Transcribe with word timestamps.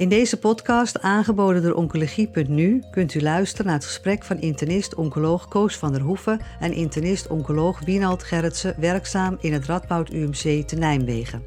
In 0.00 0.08
deze 0.08 0.36
podcast, 0.36 1.00
aangeboden 1.00 1.62
door 1.62 1.72
Oncologie.nu, 1.72 2.82
kunt 2.90 3.14
u 3.14 3.22
luisteren 3.22 3.66
naar 3.66 3.74
het 3.74 3.84
gesprek 3.84 4.24
van 4.24 4.40
internist-oncoloog 4.40 5.48
Koos 5.48 5.76
van 5.76 5.92
der 5.92 6.00
Hoeven 6.00 6.40
en 6.60 6.72
internist-oncoloog 6.72 7.80
Wienald 7.84 8.22
Gerritsen, 8.22 8.74
werkzaam 8.78 9.36
in 9.40 9.52
het 9.52 9.64
Radboud 9.64 10.10
UMC 10.10 10.68
te 10.68 10.76
Nijmegen. 10.76 11.42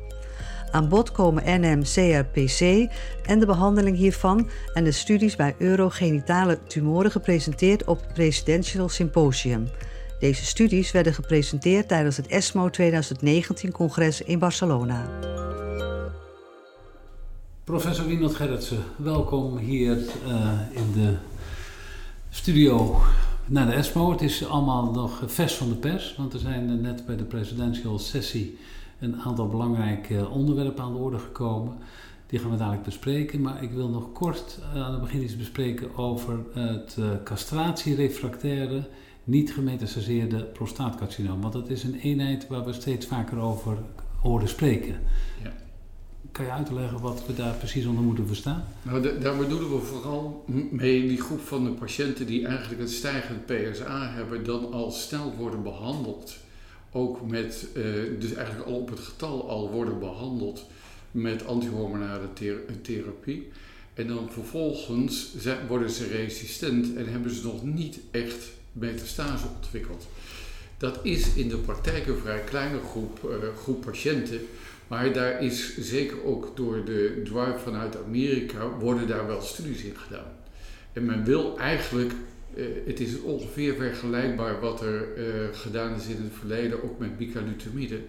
Aan 0.71 0.89
bod 0.89 1.11
komen 1.11 1.43
NM-CRPC 1.45 2.91
en 3.25 3.39
de 3.39 3.45
behandeling 3.45 3.97
hiervan 3.97 4.49
en 4.73 4.83
de 4.83 4.91
studies 4.91 5.35
bij 5.35 5.55
eurogenitale 5.57 6.59
tumoren 6.63 7.11
gepresenteerd 7.11 7.83
op 7.83 8.01
het 8.01 8.13
Presidential 8.13 8.89
Symposium. 8.89 9.67
Deze 10.19 10.45
studies 10.45 10.91
werden 10.91 11.13
gepresenteerd 11.13 11.87
tijdens 11.87 12.17
het 12.17 12.27
ESMO 12.27 12.69
2019-congres 12.69 14.21
in 14.25 14.39
Barcelona. 14.39 15.31
Professor 17.63 18.05
Wienald 18.05 18.35
Gerritsen, 18.35 18.83
welkom 18.95 19.57
hier 19.57 19.97
uh, 20.27 20.59
in 20.71 20.91
de 20.93 21.15
studio 22.29 23.01
naar 23.45 23.65
de 23.65 23.73
ESMO. 23.73 24.11
Het 24.11 24.21
is 24.21 24.47
allemaal 24.47 24.91
nog 24.91 25.23
vers 25.25 25.55
van 25.55 25.69
de 25.69 25.75
pers, 25.75 26.15
want 26.17 26.33
er 26.33 26.39
zijn 26.39 26.81
net 26.81 27.05
bij 27.05 27.15
de 27.15 27.23
presidential 27.23 27.99
sessie 27.99 28.57
een 28.99 29.21
aantal 29.21 29.47
belangrijke 29.47 30.29
onderwerpen 30.29 30.83
aan 30.83 30.93
de 30.93 30.99
orde 30.99 31.19
gekomen. 31.19 31.73
Die 32.27 32.39
gaan 32.39 32.51
we 32.51 32.57
dadelijk 32.57 32.83
bespreken, 32.83 33.41
maar 33.41 33.63
ik 33.63 33.71
wil 33.71 33.89
nog 33.89 34.11
kort 34.11 34.59
aan 34.75 34.91
het 34.91 35.01
begin 35.01 35.23
iets 35.23 35.37
bespreken 35.37 35.97
over 35.97 36.39
het 36.53 36.95
uh, 36.99 37.09
castratierefractaire 37.23 38.83
niet 39.23 39.53
gemetastaseerde 39.53 40.43
prostaatcarcinoom. 40.43 41.41
Want 41.41 41.53
dat 41.53 41.69
is 41.69 41.83
een 41.83 41.99
eenheid 41.99 42.47
waar 42.47 42.65
we 42.65 42.73
steeds 42.73 43.05
vaker 43.05 43.37
over 43.37 43.77
horen 44.19 44.47
spreken. 44.47 44.95
Ja. 45.43 45.62
Kan 46.33 46.45
je 46.45 46.51
uitleggen 46.51 46.99
wat 46.99 47.23
we 47.25 47.33
daar 47.33 47.53
precies 47.53 47.85
onder 47.85 48.03
moeten 48.03 48.27
verstaan? 48.27 48.65
Nou, 48.81 49.19
daar 49.19 49.37
bedoelen 49.37 49.69
we 49.69 49.79
vooral 49.79 50.45
mee 50.71 51.07
die 51.07 51.21
groep 51.21 51.41
van 51.41 51.63
de 51.63 51.69
patiënten 51.69 52.25
die 52.25 52.47
eigenlijk 52.47 52.81
een 52.81 52.89
stijgend 52.89 53.45
PSA 53.45 54.11
hebben, 54.13 54.43
dan 54.43 54.71
al 54.71 54.91
snel 54.91 55.33
worden 55.37 55.63
behandeld. 55.63 56.37
Ook 56.91 57.29
met, 57.29 57.67
uh, 57.73 57.83
dus 58.19 58.33
eigenlijk 58.33 58.67
al 58.67 58.75
op 58.75 58.89
het 58.89 58.99
getal 58.99 59.49
al 59.49 59.69
worden 59.69 59.99
behandeld 59.99 60.65
met 61.11 61.45
antihormonale 61.45 62.27
therapie. 62.81 63.51
En 63.93 64.07
dan 64.07 64.29
vervolgens 64.31 65.33
worden 65.67 65.89
ze 65.89 66.07
resistent 66.07 66.95
en 66.95 67.11
hebben 67.11 67.31
ze 67.31 67.43
nog 67.43 67.63
niet 67.63 67.99
echt 68.11 68.45
metastase 68.71 69.45
ontwikkeld. 69.55 70.07
Dat 70.77 70.99
is 71.03 71.33
in 71.33 71.49
de 71.49 71.57
praktijk 71.57 72.07
een 72.07 72.17
vrij 72.17 72.39
kleine 72.39 72.79
groep, 72.79 73.19
uh, 73.25 73.57
groep 73.61 73.81
patiënten. 73.81 74.39
Maar 74.93 75.13
daar 75.13 75.43
is 75.43 75.77
zeker 75.77 76.23
ook 76.23 76.51
door 76.55 76.85
de 76.85 77.21
drive 77.23 77.57
vanuit 77.63 77.97
Amerika 78.05 78.69
worden 78.79 79.07
daar 79.07 79.27
wel 79.27 79.41
studies 79.41 79.81
in 79.81 79.95
gedaan. 79.97 80.31
En 80.93 81.05
men 81.05 81.23
wil 81.23 81.57
eigenlijk, 81.57 82.11
uh, 82.55 82.65
het 82.85 82.99
is 82.99 83.21
ongeveer 83.21 83.75
vergelijkbaar 83.75 84.59
wat 84.59 84.81
er 84.81 85.17
uh, 85.17 85.25
gedaan 85.51 85.95
is 85.95 86.07
in 86.07 86.21
het 86.23 86.33
verleden, 86.39 86.83
ook 86.83 86.99
met 86.99 87.17
bicalutamide. 87.17 87.99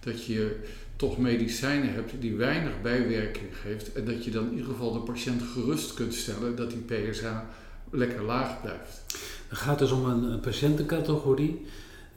Dat 0.00 0.24
je 0.24 0.56
toch 0.96 1.18
medicijnen 1.18 1.92
hebt 1.92 2.12
die 2.20 2.34
weinig 2.34 2.82
bijwerking 2.82 3.48
geeft. 3.62 3.92
En 3.92 4.04
dat 4.04 4.24
je 4.24 4.30
dan 4.30 4.44
in 4.44 4.50
ieder 4.50 4.66
geval 4.66 4.92
de 4.92 5.12
patiënt 5.12 5.42
gerust 5.42 5.94
kunt 5.94 6.14
stellen 6.14 6.56
dat 6.56 6.70
die 6.70 7.10
PSA 7.10 7.48
lekker 7.90 8.22
laag 8.22 8.60
blijft. 8.60 9.02
Het 9.48 9.58
gaat 9.58 9.78
dus 9.78 9.90
om 9.90 10.04
een, 10.04 10.40
patiëntencategorie 10.40 11.66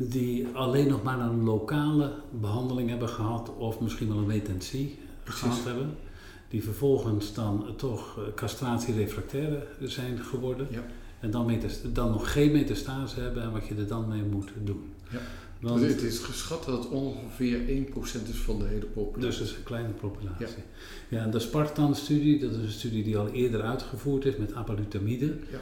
die 0.10 0.48
alleen 0.54 0.88
nog 0.88 1.04
maar 1.04 1.20
een 1.20 1.44
lokale 1.44 2.14
behandeling 2.40 2.90
hebben 2.90 3.10
gehad 3.10 3.52
of 3.58 3.80
misschien 3.80 4.08
wel 4.08 4.18
een 4.18 4.28
wetentie 4.28 5.00
gehad 5.24 5.64
hebben. 5.64 5.98
Die 6.50 6.64
vervolgens 6.64 7.34
dan 7.34 7.66
toch 7.76 8.18
eh, 8.18 8.34
castratierefractaire 8.36 9.68
zijn 9.80 10.20
geworden. 10.20 10.68
Ja. 10.70 10.84
En 11.20 11.32
dan, 11.32 11.60
dan 11.94 12.12
nog 12.12 12.32
geen 12.32 12.52
metastase 12.52 13.20
hebben 13.20 13.44
en 13.44 13.52
wat 13.52 13.68
je 13.68 13.76
er 13.76 13.88
dan 13.88 14.08
mee 14.08 14.24
moet 14.24 14.50
doen. 14.64 14.94
Ja. 15.12 15.20
Want, 15.60 15.82
het 15.82 16.02
is 16.02 16.20
geschat 16.20 16.66
dat 16.66 16.84
het 16.84 16.92
ongeveer 16.92 17.60
1% 17.60 18.30
is 18.30 18.38
van 18.38 18.60
de 18.60 18.66
hele 18.66 18.86
populatie. 18.86 19.30
Dus 19.30 19.38
dat 19.38 19.48
is 19.48 19.56
een 19.56 19.64
kleine 19.64 19.90
populatie. 19.90 20.46
Ja, 20.48 21.18
ja 21.18 21.24
en 21.24 21.32
de 21.32 21.40
Spartan-studie, 21.40 22.40
dat 22.40 22.52
is 22.52 22.58
een 22.58 22.72
studie 22.72 23.04
die 23.04 23.18
al 23.18 23.30
eerder 23.30 23.62
uitgevoerd 23.62 24.26
is 24.26 24.38
met 24.38 24.54
apalutamide. 24.54 25.26
Ja 25.26 25.60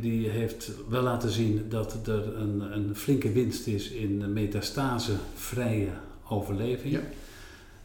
die 0.00 0.28
heeft 0.28 0.70
wel 0.88 1.02
laten 1.02 1.30
zien 1.30 1.66
dat 1.68 2.06
er 2.06 2.36
een, 2.36 2.60
een 2.60 2.96
flinke 2.96 3.32
winst 3.32 3.66
is 3.66 3.90
in 3.90 4.32
metastasevrije 4.32 5.90
overleving. 6.28 6.92
Ja. 6.92 7.00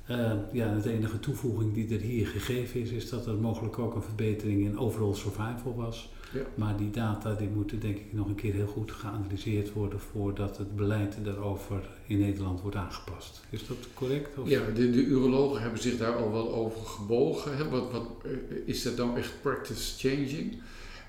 Uh, 0.09 0.31
ja, 0.51 0.75
de 0.75 0.91
enige 0.91 1.19
toevoeging 1.19 1.73
die 1.73 1.95
er 1.95 2.01
hier 2.01 2.27
gegeven 2.27 2.81
is, 2.81 2.89
is 2.89 3.09
dat 3.09 3.25
er 3.25 3.33
mogelijk 3.33 3.79
ook 3.79 3.95
een 3.95 4.01
verbetering 4.01 4.65
in 4.65 4.79
overall 4.79 5.15
survival 5.15 5.75
was. 5.75 6.09
Ja. 6.33 6.41
Maar 6.55 6.77
die 6.77 6.89
data 6.89 7.33
die 7.33 7.47
moeten 7.47 7.79
denk 7.79 7.97
ik 7.97 8.13
nog 8.13 8.27
een 8.27 8.35
keer 8.35 8.53
heel 8.53 8.67
goed 8.67 8.91
geanalyseerd 8.91 9.73
worden 9.73 9.99
voordat 9.99 10.57
het 10.57 10.75
beleid 10.75 11.17
daarover 11.23 11.89
in 12.05 12.19
Nederland 12.19 12.61
wordt 12.61 12.75
aangepast. 12.75 13.41
Is 13.49 13.67
dat 13.67 13.77
correct? 13.93 14.37
Of? 14.37 14.49
Ja, 14.49 14.61
de, 14.65 14.91
de, 14.91 15.03
urologen 15.03 15.61
hebben 15.61 15.81
zich 15.81 15.97
daar 15.97 16.15
al 16.15 16.31
wel 16.31 16.53
over 16.53 16.85
gebogen. 16.85 17.57
Hè? 17.57 17.69
Wat, 17.69 17.91
wat, 17.91 18.07
eh, 18.23 18.31
is 18.65 18.83
dat 18.83 18.97
nou 18.97 19.17
echt 19.17 19.33
practice 19.41 20.07
changing? 20.07 20.57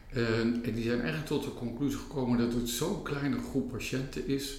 En, 0.08 0.60
en 0.64 0.74
die 0.74 0.84
zijn 0.84 1.00
eigenlijk 1.00 1.26
tot 1.26 1.42
de 1.42 1.54
conclusie 1.54 1.98
gekomen 1.98 2.38
dat 2.38 2.52
het 2.52 2.68
zo'n 2.68 3.02
kleine 3.02 3.38
groep 3.50 3.70
patiënten 3.70 4.26
is 4.26 4.58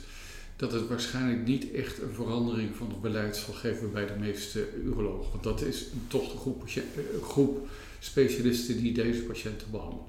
dat 0.60 0.72
het 0.72 0.88
waarschijnlijk 0.88 1.46
niet 1.46 1.72
echt 1.72 2.02
een 2.02 2.14
verandering 2.14 2.76
van 2.76 2.90
het 2.90 3.02
beleid 3.02 3.38
zal 3.38 3.54
geven 3.54 3.92
bij 3.92 4.08
de 4.08 4.16
meeste 4.20 4.68
urologen. 4.84 5.32
Want 5.32 5.44
dat 5.44 5.62
is 5.62 5.86
toch 6.08 6.32
de 6.32 6.38
groep, 6.38 6.64
eh, 6.68 6.82
groep 7.24 7.68
specialisten 8.00 8.78
die 8.78 8.94
deze 8.94 9.22
patiënten 9.22 9.72
behandelen. 9.72 10.06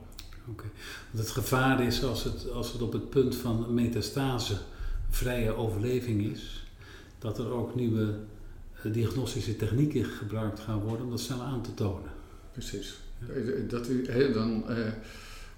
Oké, 0.48 0.64
want 1.10 1.24
het 1.24 1.34
gevaar 1.34 1.82
is 1.82 2.04
als 2.04 2.24
het, 2.24 2.50
als 2.50 2.72
het 2.72 2.82
op 2.82 2.92
het 2.92 3.10
punt 3.10 3.36
van 3.36 3.74
metastase 3.74 4.56
vrije 5.10 5.54
overleving 5.54 6.32
is, 6.32 6.64
dat 7.18 7.38
er 7.38 7.50
ook 7.50 7.74
nieuwe 7.74 8.14
eh, 8.82 8.92
diagnostische 8.92 9.56
technieken 9.56 10.04
gebruikt 10.04 10.60
gaan 10.60 10.80
worden 10.80 11.04
om 11.04 11.10
dat 11.10 11.20
snel 11.20 11.40
aan 11.40 11.62
te 11.62 11.74
tonen. 11.74 12.10
Precies. 12.52 12.94
Ja. 13.18 13.66
Dat, 13.68 13.88
dan, 14.34 14.64
uh, 14.68 14.86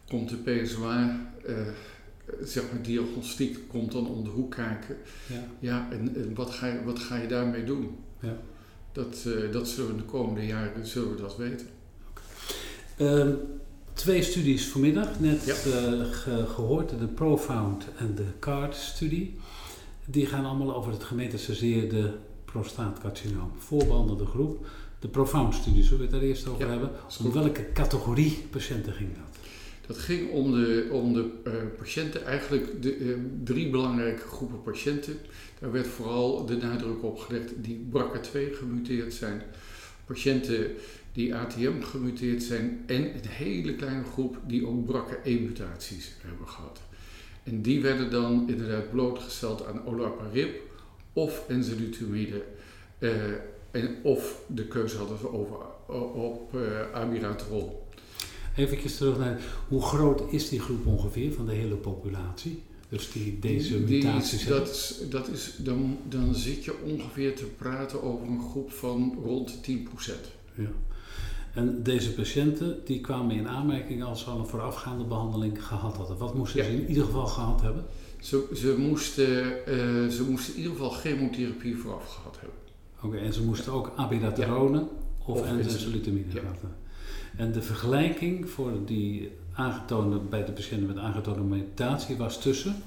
komt 0.09 0.29
de 0.29 0.37
PSOA, 0.37 1.31
uh, 1.47 1.61
eh, 1.61 1.67
zeg 2.43 2.63
maar 2.73 2.83
diagnostiek, 2.83 3.59
komt 3.69 3.93
dan 3.93 4.07
om 4.07 4.25
de 4.25 4.31
hoek 4.31 4.51
kijken. 4.51 4.97
Ja, 5.27 5.45
ja 5.59 5.89
en, 5.91 6.15
en 6.15 6.35
wat, 6.35 6.51
ga 6.51 6.67
je, 6.67 6.85
wat 6.85 6.99
ga 6.99 7.17
je 7.17 7.27
daarmee 7.27 7.65
doen? 7.65 7.97
Ja. 8.21 8.37
Dat, 8.93 9.25
uh, 9.27 9.53
dat 9.53 9.69
zullen 9.69 9.91
we 9.91 9.97
de 9.97 10.03
komende 10.03 10.47
jaren 10.47 10.87
zullen 10.87 11.15
we 11.15 11.21
dat 11.21 11.37
weten. 11.37 11.67
Okay. 12.95 13.21
Um, 13.21 13.39
twee 13.93 14.23
studies 14.23 14.69
vanmiddag, 14.69 15.21
net 15.21 15.45
ja. 15.45 15.55
uh, 15.55 16.13
ge 16.13 16.47
gehoord, 16.47 16.91
de 16.99 17.07
Profound 17.07 17.85
en 17.99 18.15
de 18.15 18.27
CARD-studie. 18.39 19.37
Die 20.07 20.27
gaan 20.27 20.45
allemaal 20.45 20.75
over 20.75 20.93
het 20.93 21.05
gemetastaseerde 21.05 22.15
prostaatcarcinoom. 22.45 23.53
Voorbehandelde 23.59 24.27
groep. 24.27 24.67
De 24.99 25.09
Profound-studie, 25.09 25.83
zullen 25.83 25.99
we 25.99 26.05
het 26.05 26.13
daar 26.13 26.23
eerst 26.23 26.49
over 26.49 26.65
ja, 26.65 26.71
hebben? 26.71 26.91
Om 27.25 27.33
welke 27.33 27.73
categorie 27.73 28.47
patiënten 28.51 28.93
ging 28.93 29.11
dat? 29.15 29.42
Dat 29.87 29.99
ging 29.99 30.31
om 30.31 30.53
de, 30.53 30.89
om 30.91 31.13
de 31.13 31.31
uh, 31.47 31.53
patiënten, 31.79 32.25
eigenlijk 32.25 32.83
de, 32.83 32.99
uh, 32.99 33.17
drie 33.45 33.71
belangrijke 33.71 34.27
groepen 34.27 34.63
patiënten. 34.63 35.17
Daar 35.59 35.73
werd 35.73 35.87
vooral 35.87 36.47
de 36.47 36.57
nadruk 36.57 37.03
op 37.03 37.19
gelegd 37.19 37.53
die 37.57 37.87
BRCA2 37.93 38.57
gemuteerd 38.59 39.15
zijn, 39.15 39.43
patiënten 40.05 40.71
die 41.13 41.35
ATM 41.35 41.81
gemuteerd 41.81 42.43
zijn 42.43 42.83
en 42.87 43.03
een 43.03 43.29
hele 43.29 43.75
kleine 43.75 44.05
groep 44.05 44.39
die 44.47 44.67
ook 44.67 44.87
BRCA1-mutaties 44.87 46.13
hebben 46.21 46.49
gehad. 46.49 46.81
En 47.43 47.63
die 47.63 47.83
werden 47.83 48.11
dan 48.11 48.49
inderdaad 48.49 48.91
blootgesteld 48.91 49.67
aan 49.67 49.87
olaparib 49.87 50.61
of 51.13 51.45
enzalutamide. 51.49 52.43
Uh, 52.99 53.13
en 53.71 53.97
of 54.03 54.43
de 54.47 54.67
keuze 54.67 54.97
hadden 54.97 55.19
ze 55.19 55.33
over, 55.33 55.57
op 56.15 56.55
uh. 56.55 57.82
Even 58.57 58.95
terug 58.97 59.19
naar, 59.19 59.41
hoe 59.69 59.83
groot 59.83 60.23
is 60.33 60.49
die 60.49 60.61
groep 60.61 60.87
ongeveer 60.87 61.33
van 61.33 61.47
de 61.47 61.53
hele 61.53 61.75
populatie? 61.75 62.63
Dus 62.89 63.13
die 63.13 63.39
deze 63.39 63.79
mutaties 63.79 64.39
die, 64.39 64.49
dat, 64.49 64.69
is, 64.69 64.99
dat 65.11 65.29
is, 65.29 65.55
dan, 65.59 65.99
dan 66.09 66.35
zit 66.35 66.65
je 66.65 66.75
ongeveer 66.85 67.37
te 67.37 67.45
praten 67.45 68.03
over 68.03 68.27
een 68.27 68.43
groep 68.51 68.73
van 68.73 69.19
rond 69.25 69.61
10%. 69.71 69.73
Ja. 70.55 70.71
En 71.55 71.83
deze 71.83 72.13
patiënten 72.13 72.81
die 72.85 73.01
kwamen 73.01 73.37
in 73.37 73.49
aanmerking 73.49 74.03
als 74.03 74.21
ze 74.21 74.31
al 74.31 74.39
een 74.39 74.47
voorafgaande 74.47 75.05
behandeling 75.05 75.67
gehad 75.67 75.97
hadden. 75.97 76.17
Wat 76.19 76.35
moesten 76.35 76.65
ze 76.65 76.71
in 76.71 76.89
ieder 76.89 77.05
geval 77.05 77.27
gehad 77.27 77.61
hebben? 77.61 77.85
Ze, 78.21 78.49
ze, 78.55 78.75
moesten, 78.79 79.47
uh, 79.69 80.09
ze 80.09 80.25
moesten 80.29 80.55
in 80.55 80.61
ieder 80.61 80.73
geval 80.73 80.91
chemotherapie 80.91 81.77
vooraf 81.77 82.15
gehad 82.15 82.37
hebben. 82.41 82.59
Oké, 83.03 83.17
en 83.17 83.33
ze 83.33 83.43
moesten 83.43 83.73
ook 83.73 83.93
abiraterone 83.97 84.79
ja. 84.79 84.89
of, 85.27 85.41
of 85.41 85.47
enzalutamide 85.47 86.31
gehad 86.31 86.61
hebben. 86.61 86.82
En 87.37 87.53
de 87.53 87.63
vergelijking 87.63 88.51
voor 88.51 88.73
die 88.85 89.31
aangetoonde, 89.53 90.19
bij 90.19 90.45
de 90.45 90.53
patiënten 90.53 90.87
met 90.87 90.99
aangetoonde 90.99 91.43
mutatie 91.43 92.17
was 92.17 92.41
tussen? 92.41 92.83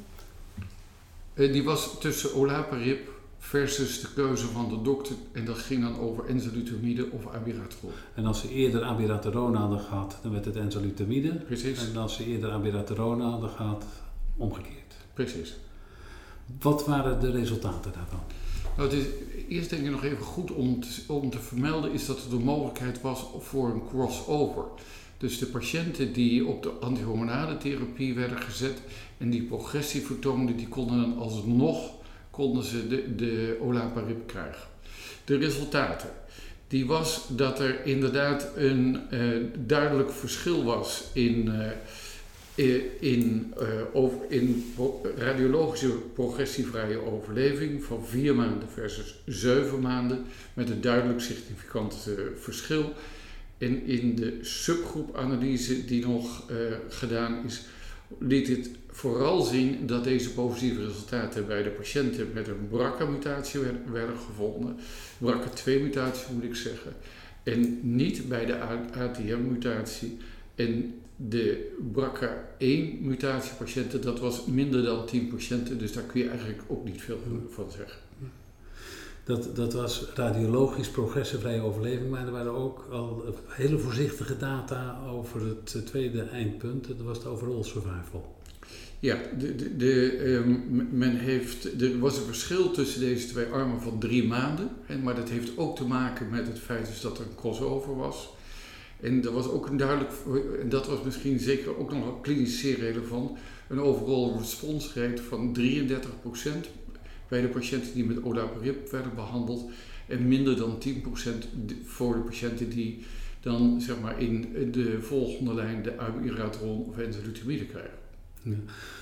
Uh, 1.34 1.52
die 1.54 1.64
was 1.64 2.00
tussen 2.00 2.36
olaparib 2.36 3.14
versus 3.38 4.02
de 4.02 4.08
keuze 4.14 4.46
van 4.46 4.70
de 4.70 4.82
dokter. 4.82 5.16
En 5.32 5.46
dat 5.46 5.58
ging 5.58 5.82
dan 5.82 6.00
over 6.00 6.26
enzalutamide 6.26 7.12
of 7.12 7.34
abiraterol. 7.34 7.92
En 8.14 8.26
als 8.26 8.40
ze 8.40 8.50
eerder 8.50 8.84
abiraterone 8.84 9.58
hadden 9.58 9.80
gehad, 9.80 10.18
dan 10.22 10.32
werd 10.32 10.46
het 10.46 10.56
enzalutamide. 10.56 11.36
Precies. 11.36 11.90
En 11.90 11.98
als 11.98 12.16
ze 12.16 12.26
eerder 12.26 12.52
abiraterone 12.52 13.24
hadden 13.24 13.50
gehad, 13.50 13.86
omgekeerd. 14.38 14.96
Precies. 15.14 15.56
Wat 16.60 16.86
waren 16.86 17.20
de 17.20 17.32
resultaten 17.32 17.92
daarvan? 17.92 18.20
Nou, 18.78 18.90
het 18.90 19.00
is 19.00 19.06
eerst 19.48 19.70
denk 19.70 19.84
ik 19.84 19.92
nog 19.92 20.04
even 20.04 20.24
goed 20.24 20.52
om 20.52 20.80
te, 20.80 21.02
om 21.08 21.30
te 21.30 21.40
vermelden 21.40 21.92
is 21.92 22.06
dat 22.06 22.24
er 22.24 22.30
de 22.30 22.36
mogelijkheid 22.36 23.02
was 23.02 23.26
voor 23.40 23.70
een 23.70 23.88
crossover. 23.88 24.64
Dus 25.18 25.40
de 25.40 25.46
patiënten 25.46 26.14
die 26.14 26.46
op 26.46 26.64
de 26.64 26.70
antihormonale 26.70 27.58
therapie 27.58 28.14
werden 28.14 28.42
gezet 28.42 28.82
en 29.18 29.30
die 29.30 29.44
progressie 29.44 30.02
vertoonden, 30.02 30.58
die 30.58 30.68
konden 30.68 31.02
dan 31.02 31.18
alsnog 31.18 31.92
konden 32.30 32.64
ze 32.64 32.88
de, 32.88 33.16
de 33.16 33.58
olaparib 33.62 34.28
krijgen. 34.28 34.68
De 35.26 35.38
resultaten. 35.38 36.10
Die 36.68 36.86
was 36.86 37.26
dat 37.30 37.60
er 37.60 37.86
inderdaad 37.86 38.50
een 38.56 39.02
uh, 39.12 39.44
duidelijk 39.66 40.12
verschil 40.12 40.64
was 40.64 41.04
in, 41.14 41.46
uh, 41.46 41.68
in, 43.00 43.54
uh, 43.62 43.68
over, 43.94 44.18
in 44.28 44.74
radiologische 45.18 45.92
progressievrije 46.14 47.06
overleving 47.06 47.84
van 47.84 48.06
vier 48.06 48.36
maanden 48.36 48.70
versus 48.70 49.16
zeven 49.26 49.80
maanden, 49.80 50.26
met 50.54 50.70
een 50.70 50.82
duidelijk 50.82 51.22
significant 51.22 52.08
verschil. 52.40 52.94
En 53.58 53.86
in 53.86 54.16
de 54.16 54.38
subgroepanalyse 54.42 55.86
die 55.86 56.06
nog 56.06 56.44
gedaan 56.90 57.46
is, 57.46 57.62
liet 58.20 58.48
het 58.48 58.70
vooral 58.96 59.42
zien 59.42 59.88
dat 59.88 60.04
deze 60.04 60.34
positieve 60.34 60.86
resultaten 60.86 61.48
bij 61.48 61.64
de 61.64 61.70
patiënten 61.70 62.30
met 62.34 62.48
een 62.48 62.68
BRCA-mutatie 62.70 63.60
werden 63.92 64.18
gevonden. 64.28 64.76
BRCA2-mutatie 65.24 66.34
moet 66.34 66.44
ik 66.44 66.56
zeggen. 66.56 66.94
En 67.44 67.80
niet 67.96 68.28
bij 68.28 68.46
de 68.46 68.58
ATM-mutatie. 68.94 70.18
En 70.56 71.02
de 71.16 71.72
BRCA1-mutatiepatiënten, 71.94 74.02
dat 74.02 74.20
was 74.20 74.46
minder 74.46 74.84
dan 74.84 75.06
10 75.06 75.28
patiënten, 75.28 75.78
dus 75.78 75.94
daar 75.94 76.04
kun 76.04 76.22
je 76.22 76.30
eigenlijk 76.30 76.62
ook 76.68 76.86
niet 76.86 77.02
veel 77.02 77.20
van 77.50 77.72
zeggen. 77.72 78.00
Dat, 79.24 79.56
dat 79.56 79.74
was 79.74 80.06
radiologisch 80.16 80.90
progressievrije 80.90 81.62
overleving, 81.62 82.10
maar 82.10 82.26
er 82.26 82.32
waren 82.32 82.56
ook 82.56 82.88
al 82.92 83.24
hele 83.48 83.78
voorzichtige 83.78 84.38
data 84.38 85.02
over 85.10 85.46
het 85.46 85.86
tweede 85.86 86.22
eindpunt, 86.22 86.88
dat 86.88 87.02
was 87.02 87.22
de 87.22 87.30
overall 87.30 87.64
survival. 87.64 88.36
Ja, 89.00 89.18
de, 89.40 89.56
de, 89.56 89.78
de, 89.78 90.24
um, 90.24 90.88
men 90.92 91.18
heeft, 91.18 91.82
er 91.82 92.00
was 92.00 92.18
een 92.18 92.24
verschil 92.24 92.72
tussen 92.72 93.00
deze 93.00 93.28
twee 93.28 93.46
armen 93.46 93.82
van 93.82 94.00
drie 94.00 94.28
maanden. 94.28 94.70
En, 94.88 95.04
maar 95.04 95.16
dat 95.16 95.30
heeft 95.30 95.58
ook 95.58 95.76
te 95.76 95.86
maken 95.86 96.30
met 96.30 96.48
het 96.48 96.60
feit 96.60 96.86
dus 96.86 97.02
dat 97.02 97.20
er 97.20 97.26
een 97.26 97.36
crossover 97.36 97.96
was. 97.96 98.30
En 99.06 99.26
er 99.26 99.32
was 99.32 99.48
ook 99.48 99.68
een 99.68 99.78
duidelijk, 99.78 100.12
en 100.62 100.70
dat 100.70 100.88
was 100.88 101.04
misschien 101.04 101.40
zeker 101.40 101.78
ook 101.78 101.92
nog 101.92 102.22
klinisch 102.22 102.60
zeer 102.60 102.80
relevant, 102.80 103.38
een 103.68 103.80
overall 103.80 104.38
response 104.38 105.20
van 105.30 105.58
33% 105.60 105.60
bij 107.28 107.42
de 107.42 107.48
patiënten 107.48 107.94
die 107.94 108.06
met 108.06 108.24
olaparib 108.24 108.92
werden 108.92 109.16
behandeld. 109.16 109.70
En 110.08 110.28
minder 110.28 110.58
dan 110.58 110.78
10% 110.88 110.92
voor 111.86 112.14
de 112.14 112.20
patiënten 112.20 112.70
die 112.70 113.06
dan 113.40 113.82
zeg 113.82 114.00
maar 114.02 114.22
in 114.22 114.48
de 114.72 115.02
volgende 115.02 115.54
lijn 115.54 115.84
de 115.84 115.98
abiraterol 116.00 116.86
of 116.90 116.98
enzalutamide 116.98 117.66
krijgen. 117.66 117.98
Ja. 118.42 118.56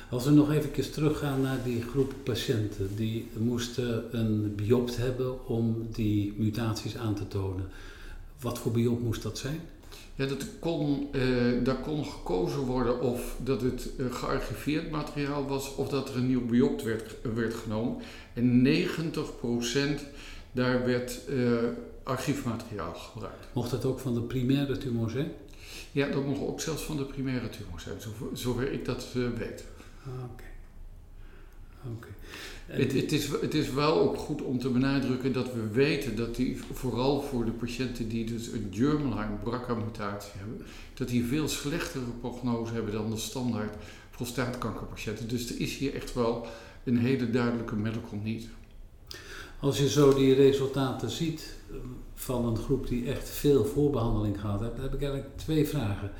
Als 0.10 0.26
we 0.26 0.32
nog 0.32 0.52
even 0.52 0.92
teruggaan 0.92 1.42
naar 1.42 1.60
die 1.64 1.82
groep 1.82 2.14
patiënten 2.24 2.96
die 2.96 3.28
moesten 3.38 4.18
een 4.18 4.56
biopt 4.56 4.98
hebben 4.98 5.48
om 5.48 5.88
die 5.92 6.34
mutaties 6.38 6.98
aan 6.98 7.16
te 7.16 7.28
tonen. 7.28 7.66
Wat 8.40 8.60
voor 8.60 8.72
biopt 8.72 9.04
moest 9.04 9.24
dat 9.24 9.38
zijn? 9.38 9.60
Ja, 10.16 10.26
dat 10.26 10.46
kon, 10.60 11.08
eh, 11.12 11.22
daar 11.64 11.76
kon 11.76 12.06
gekozen 12.06 12.60
worden 12.60 13.02
of 13.02 13.36
dat 13.44 13.62
het 13.62 13.90
uh, 13.98 14.14
gearchiveerd 14.14 14.92
materiaal 14.92 15.48
was 15.48 15.76
of 15.76 15.90
dat 15.90 16.10
er 16.10 16.16
een 16.16 16.28
nieuw 16.28 16.46
biopt 16.46 16.84
werd, 16.84 17.16
werd 17.34 17.54
genomen. 17.54 18.02
En 18.34 18.68
90% 18.68 20.02
daar 20.52 20.86
werd 20.86 21.20
uh, 21.30 21.54
archiefmateriaal 22.04 22.94
gebruikt. 22.94 23.48
Mocht 23.54 23.72
dat 23.72 23.86
ook 23.86 24.00
van 24.00 24.14
de 24.14 24.22
primaire 24.22 24.78
tumor 24.78 25.10
zijn? 25.10 25.32
Ja, 25.92 26.08
dat 26.08 26.26
mocht 26.26 26.42
ook 26.42 26.62
zelfs 26.62 26.84
van 26.84 26.98
de 26.98 27.06
primaire 27.06 27.50
tumor 27.50 27.80
zijn, 27.80 28.02
zover, 28.02 28.28
zover 28.34 28.72
ik 28.72 28.86
dat 28.86 29.08
weet. 29.14 29.64
Ah, 30.06 30.24
oké. 30.24 30.44
Okay. 31.96 32.12
Het, 32.66 32.94
het, 32.94 33.12
is, 33.12 33.28
het 33.28 33.54
is 33.54 33.70
wel 33.72 34.00
ook 34.00 34.18
goed 34.18 34.42
om 34.42 34.60
te 34.60 34.70
benadrukken 34.70 35.34
dat 35.34 35.54
we 35.54 35.68
weten 35.68 36.16
dat 36.16 36.36
die, 36.36 36.62
vooral 36.74 37.22
voor 37.22 37.46
de 37.46 37.52
patiënten 37.52 38.08
die 38.08 38.26
dus 38.26 38.48
een 38.48 38.68
germline 38.72 39.38
BRCA-mutatie 39.44 40.32
hebben, 40.38 40.66
dat 40.94 41.08
die 41.08 41.26
veel 41.26 41.48
slechtere 41.48 42.06
prognose 42.20 42.74
hebben 42.74 42.94
dan 42.94 43.10
de 43.10 43.18
standaard 43.18 43.76
prostaatkankerpatiënten. 44.12 45.28
Dus 45.28 45.50
er 45.50 45.62
is 45.62 45.78
hier 45.78 45.94
echt 45.94 46.14
wel 46.14 46.46
een 46.84 46.98
hele 46.98 47.30
duidelijke 47.30 47.76
medical 47.76 48.20
need. 48.24 48.48
Als 49.60 49.78
je 49.78 49.90
zo 49.90 50.14
die 50.14 50.34
resultaten 50.34 51.10
ziet 51.10 51.56
van 52.14 52.46
een 52.46 52.58
groep 52.58 52.88
die 52.88 53.12
echt 53.12 53.30
veel 53.30 53.66
voorbehandeling 53.66 54.40
gehad 54.40 54.60
heeft, 54.60 54.76
dan 54.76 54.84
heb 54.84 54.94
ik 54.94 55.02
eigenlijk 55.02 55.38
twee 55.38 55.68
vragen. 55.68 56.12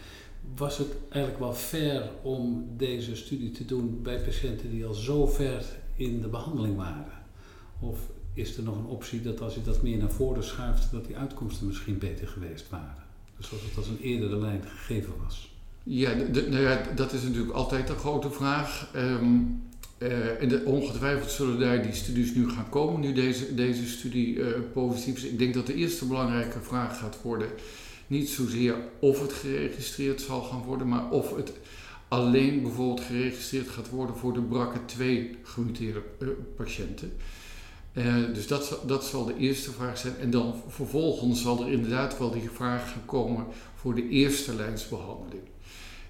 Was 0.56 0.78
het 0.78 0.88
eigenlijk 1.10 1.44
wel 1.44 1.54
fair 1.54 2.10
om 2.22 2.68
deze 2.78 3.16
studie 3.16 3.52
te 3.52 3.66
doen 3.66 4.00
bij 4.02 4.20
patiënten 4.20 4.72
die 4.72 4.86
al 4.86 4.94
zo 4.94 5.26
ver 5.26 5.66
in 5.96 6.22
de 6.22 6.28
behandeling 6.28 6.76
waren? 6.76 7.22
Of 7.80 8.00
is 8.34 8.58
er 8.58 8.64
nog 8.64 8.78
een 8.78 8.86
optie 8.86 9.22
dat 9.22 9.42
als 9.42 9.54
je 9.54 9.62
dat 9.62 9.82
meer 9.82 9.98
naar 9.98 10.12
voren 10.12 10.44
schuift, 10.44 10.92
dat 10.92 11.06
die 11.06 11.18
uitkomsten 11.18 11.68
misschien 11.68 11.98
beter 11.98 12.28
geweest 12.28 12.70
waren? 12.70 13.04
Dus 13.38 13.52
als 13.52 13.62
het 13.62 13.78
als 13.78 13.88
een 13.88 14.02
eerdere 14.02 14.38
lijn 14.38 14.64
gegeven 14.66 15.14
was. 15.24 15.52
Ja, 15.84 16.14
nou 16.32 16.60
ja 16.60 16.82
dat 16.96 17.14
is 17.14 17.24
natuurlijk 17.24 17.54
altijd 17.54 17.90
een 17.90 17.96
grote 17.96 18.30
vraag. 18.30 18.90
Um, 18.96 19.62
uh, 19.98 20.42
en 20.42 20.48
de, 20.50 20.64
ongetwijfeld 20.66 21.32
zullen 21.32 21.60
daar 21.60 21.84
die 21.84 21.94
studies 21.94 22.34
nu 22.34 22.50
gaan 22.50 22.70
komen, 22.70 23.00
nu 23.00 23.14
deze, 23.14 23.56
deze 23.56 23.88
studie 23.88 24.36
uh, 24.36 24.48
positief 24.74 25.16
is. 25.16 25.24
Ik 25.24 25.40
denk 25.40 25.54
dat 25.54 25.68
de 25.68 25.74
eerste 25.74 26.06
belangrijke 26.06 26.60
vraag 26.62 27.00
gaat 27.00 27.22
worden, 27.22 27.48
niet 28.08 28.30
zozeer 28.30 28.76
of 29.00 29.22
het 29.22 29.34
geregistreerd 29.34 30.22
zal 30.22 30.42
gaan 30.42 30.62
worden, 30.62 30.88
maar 30.88 31.10
of 31.10 31.36
het 31.36 31.54
alleen 32.08 32.62
bijvoorbeeld 32.62 33.06
geregistreerd 33.06 33.70
gaat 33.70 33.90
worden 33.90 34.16
voor 34.16 34.34
de 34.34 34.42
BRCA2 34.42 35.04
gemuteerde 35.44 36.04
uh, 36.20 36.30
patiënten. 36.56 37.14
dus 38.34 38.48
dat, 38.48 38.80
dat 38.86 39.06
zal 39.06 39.26
de 39.26 39.38
eerste 39.38 39.72
vraag 39.72 39.98
zijn. 39.98 40.18
En 40.18 40.30
dan 40.30 40.62
vervolgens 40.68 41.42
zal 41.42 41.66
er 41.66 41.72
inderdaad 41.72 42.18
wel 42.18 42.32
die 42.32 42.50
vraag 42.50 42.92
gaan 42.92 43.06
komen 43.06 43.46
voor 43.76 43.96
de 43.96 44.10
eerste 44.10 44.56
lijnsbehandeling. 44.56 45.44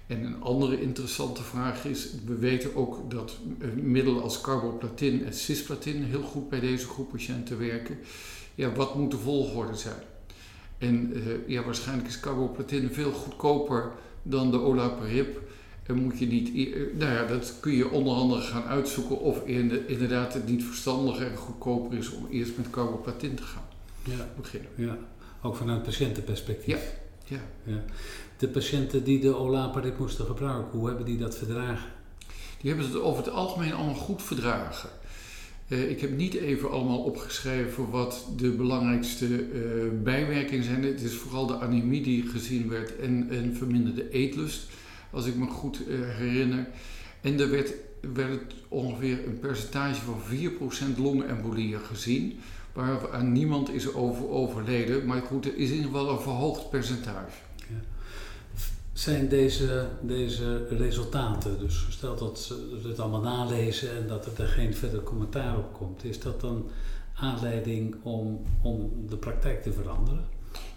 En 0.06 0.24
een 0.24 0.42
andere 0.42 0.80
interessante 0.80 1.42
vraag 1.42 1.84
is, 1.84 2.08
we 2.24 2.34
weten 2.34 2.76
ook 2.76 3.10
dat 3.10 3.36
middelen 3.74 4.22
als 4.22 4.40
carboplatin 4.40 5.24
en 5.24 5.34
cisplatin 5.34 6.02
heel 6.02 6.22
goed 6.22 6.48
bij 6.48 6.60
deze 6.60 6.86
groep 6.86 7.10
patiënten 7.10 7.58
werken. 7.58 7.98
Ja, 8.54 8.72
wat 8.72 8.94
moet 8.94 9.10
de 9.10 9.16
volgorde 9.16 9.76
zijn? 9.76 10.02
En 10.78 11.12
ja, 11.46 11.64
waarschijnlijk 11.64 12.08
is 12.08 12.20
carboplatin 12.20 12.90
veel 12.92 13.12
goedkoper 13.12 13.92
dan 14.22 14.50
de 14.50 14.60
olaparib. 14.60 15.40
En 15.86 15.94
moet 15.94 16.18
je 16.18 16.26
niet, 16.26 16.54
nou 16.98 17.12
ja, 17.12 17.26
dat 17.26 17.56
kun 17.60 17.72
je 17.72 17.90
onder 17.90 18.14
andere 18.14 18.40
gaan 18.40 18.64
uitzoeken 18.64 19.20
of 19.20 19.46
inderdaad 19.86 20.34
het 20.34 20.46
niet 20.46 20.64
verstandiger 20.64 21.26
en 21.26 21.36
goedkoper 21.36 21.98
is 21.98 22.10
om 22.10 22.26
eerst 22.30 22.56
met 22.56 22.70
carboplatin 22.70 23.34
te 23.34 23.42
gaan 23.42 23.64
ja. 24.02 24.28
beginnen. 24.36 24.70
Ja, 24.74 24.98
ook 25.42 25.56
vanuit 25.56 25.82
patiëntenperspectief. 25.82 26.66
Ja. 27.26 27.36
Ja. 27.36 27.72
ja. 27.72 27.84
De 28.36 28.48
patiënten 28.48 29.04
die 29.04 29.20
de 29.20 29.36
olaparib 29.36 29.98
moesten 29.98 30.26
gebruiken, 30.26 30.78
hoe 30.78 30.86
hebben 30.86 31.04
die 31.04 31.18
dat 31.18 31.36
verdragen? 31.36 31.90
Die 32.60 32.72
hebben 32.72 32.92
het 32.92 33.00
over 33.00 33.24
het 33.24 33.32
algemeen 33.32 33.74
allemaal 33.74 33.94
goed 33.94 34.22
verdragen. 34.22 34.88
Uh, 35.68 35.90
ik 35.90 36.00
heb 36.00 36.16
niet 36.16 36.34
even 36.34 36.70
allemaal 36.70 36.98
opgeschreven 36.98 37.90
wat 37.90 38.26
de 38.36 38.50
belangrijkste 38.50 39.26
uh, 39.26 39.84
bijwerkingen 40.02 40.64
zijn. 40.64 40.84
Het 40.84 41.02
is 41.02 41.14
vooral 41.14 41.46
de 41.46 41.58
anemie 41.58 42.02
die 42.02 42.26
gezien 42.26 42.68
werd 42.68 42.96
en, 42.96 43.26
en 43.30 43.56
verminderde 43.56 44.10
eetlust, 44.10 44.66
als 45.14 45.26
ik 45.26 45.36
me 45.36 45.46
goed 45.46 45.80
uh, 45.88 46.08
herinner. 46.08 46.66
En 47.20 47.40
er 47.40 47.50
werd, 47.50 47.72
werd 48.14 48.54
ongeveer 48.68 49.26
een 49.26 49.38
percentage 49.38 50.00
van 50.00 50.18
4% 50.96 50.98
longembolieën 50.98 51.80
gezien, 51.80 52.40
waar 52.72 53.24
niemand 53.24 53.70
is 53.70 53.94
over 53.94 54.28
overleden. 54.28 55.06
Maar 55.06 55.22
goed, 55.22 55.44
er 55.44 55.56
is 55.56 55.70
in 55.70 55.76
ieder 55.76 55.90
geval 55.90 56.10
een 56.10 56.20
verhoogd 56.20 56.70
percentage. 56.70 57.36
Ja. 57.56 57.80
Zijn 58.92 59.28
deze, 59.28 59.88
deze 60.00 60.66
resultaten, 60.66 61.58
dus 61.58 61.86
stel 61.90 62.16
dat 62.16 62.40
ze 62.40 62.80
het 62.88 62.98
allemaal 62.98 63.20
nalezen 63.20 63.96
en 63.96 64.08
dat 64.08 64.38
er 64.38 64.46
geen 64.46 64.74
verder 64.74 65.02
commentaar 65.02 65.58
op 65.58 65.72
komt, 65.72 66.04
is 66.04 66.20
dat 66.20 66.40
dan 66.40 66.70
aanleiding 67.14 67.94
om, 68.02 68.42
om 68.62 68.90
de 69.08 69.16
praktijk 69.16 69.62
te 69.62 69.72
veranderen? 69.72 70.33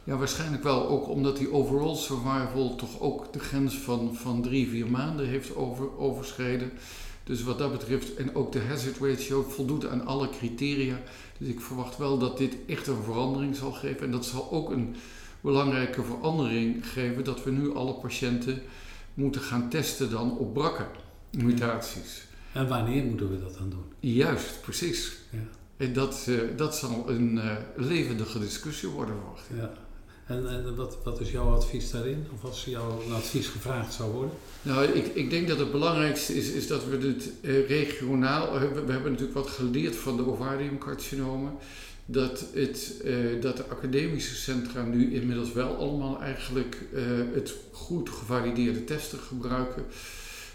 Ja, 0.07 0.17
waarschijnlijk 0.17 0.63
wel. 0.63 0.87
Ook 0.87 1.07
omdat 1.07 1.37
die 1.37 1.51
overall 1.51 1.95
survival 1.95 2.75
toch 2.75 2.99
ook 2.99 3.33
de 3.33 3.39
grens 3.39 3.77
van, 3.77 4.15
van 4.15 4.41
drie, 4.41 4.69
vier 4.69 4.87
maanden 4.87 5.27
heeft 5.27 5.55
over, 5.55 5.97
overschreden. 5.97 6.71
Dus 7.23 7.43
wat 7.43 7.57
dat 7.57 7.71
betreft, 7.71 8.15
en 8.15 8.35
ook 8.35 8.51
de 8.51 8.59
hazard 8.59 8.97
ratio 8.97 9.41
voldoet 9.41 9.87
aan 9.87 10.05
alle 10.05 10.29
criteria. 10.29 10.99
Dus 11.37 11.47
ik 11.47 11.59
verwacht 11.59 11.97
wel 11.97 12.17
dat 12.17 12.37
dit 12.37 12.55
echt 12.67 12.87
een 12.87 13.03
verandering 13.03 13.55
zal 13.55 13.71
geven. 13.71 14.05
En 14.05 14.11
dat 14.11 14.25
zal 14.25 14.51
ook 14.51 14.71
een 14.71 14.95
belangrijke 15.41 16.03
verandering 16.03 16.87
geven 16.87 17.23
dat 17.23 17.43
we 17.43 17.51
nu 17.51 17.75
alle 17.75 17.93
patiënten 17.93 18.61
moeten 19.13 19.41
gaan 19.41 19.69
testen 19.69 20.09
dan 20.09 20.37
op 20.37 20.53
brakken 20.53 20.87
mutaties. 21.31 22.25
En 22.51 22.67
wanneer 22.67 23.03
moeten 23.03 23.29
we 23.29 23.39
dat 23.39 23.57
dan 23.57 23.69
doen? 23.69 23.85
Juist, 23.99 24.61
precies. 24.61 25.17
Ja. 25.29 25.39
En 25.77 25.93
dat, 25.93 26.25
uh, 26.29 26.41
dat 26.55 26.75
zal 26.75 27.09
een 27.09 27.35
uh, 27.35 27.55
levendige 27.75 28.39
discussie 28.39 28.89
worden, 28.89 29.15
verwacht 29.15 29.47
Ja. 29.55 29.85
En, 30.27 30.49
en 30.49 30.75
wat, 30.75 30.97
wat 31.03 31.19
is 31.19 31.31
jouw 31.31 31.53
advies 31.53 31.91
daarin? 31.91 32.27
Of 32.33 32.43
als 32.43 32.65
jouw 32.65 33.01
advies 33.13 33.47
gevraagd 33.47 33.93
zou 33.93 34.11
worden? 34.11 34.31
Nou, 34.61 34.85
ik, 34.85 35.05
ik 35.05 35.29
denk 35.29 35.47
dat 35.47 35.59
het 35.59 35.71
belangrijkste 35.71 36.35
is, 36.35 36.49
is 36.49 36.67
dat 36.67 36.85
we 36.85 36.97
dit 36.97 37.29
uh, 37.41 37.67
regionaal... 37.67 38.59
We, 38.59 38.85
we, 38.85 38.91
hebben 38.91 39.11
natuurlijk 39.11 39.37
wat 39.37 39.47
geleerd 39.47 39.95
van 39.95 40.17
de 40.17 40.27
ovariumcarcinomen. 40.27 41.51
Dat, 42.05 42.45
het, 42.53 43.03
dat 43.41 43.57
de 43.57 43.65
academische 43.67 44.35
centra 44.35 44.83
nu 44.83 45.13
inmiddels 45.13 45.53
wel 45.53 45.75
allemaal 45.75 46.21
eigenlijk 46.21 46.85
het 47.33 47.53
goed 47.71 48.09
gevalideerde 48.09 48.83
testen 48.83 49.19
gebruiken 49.19 49.85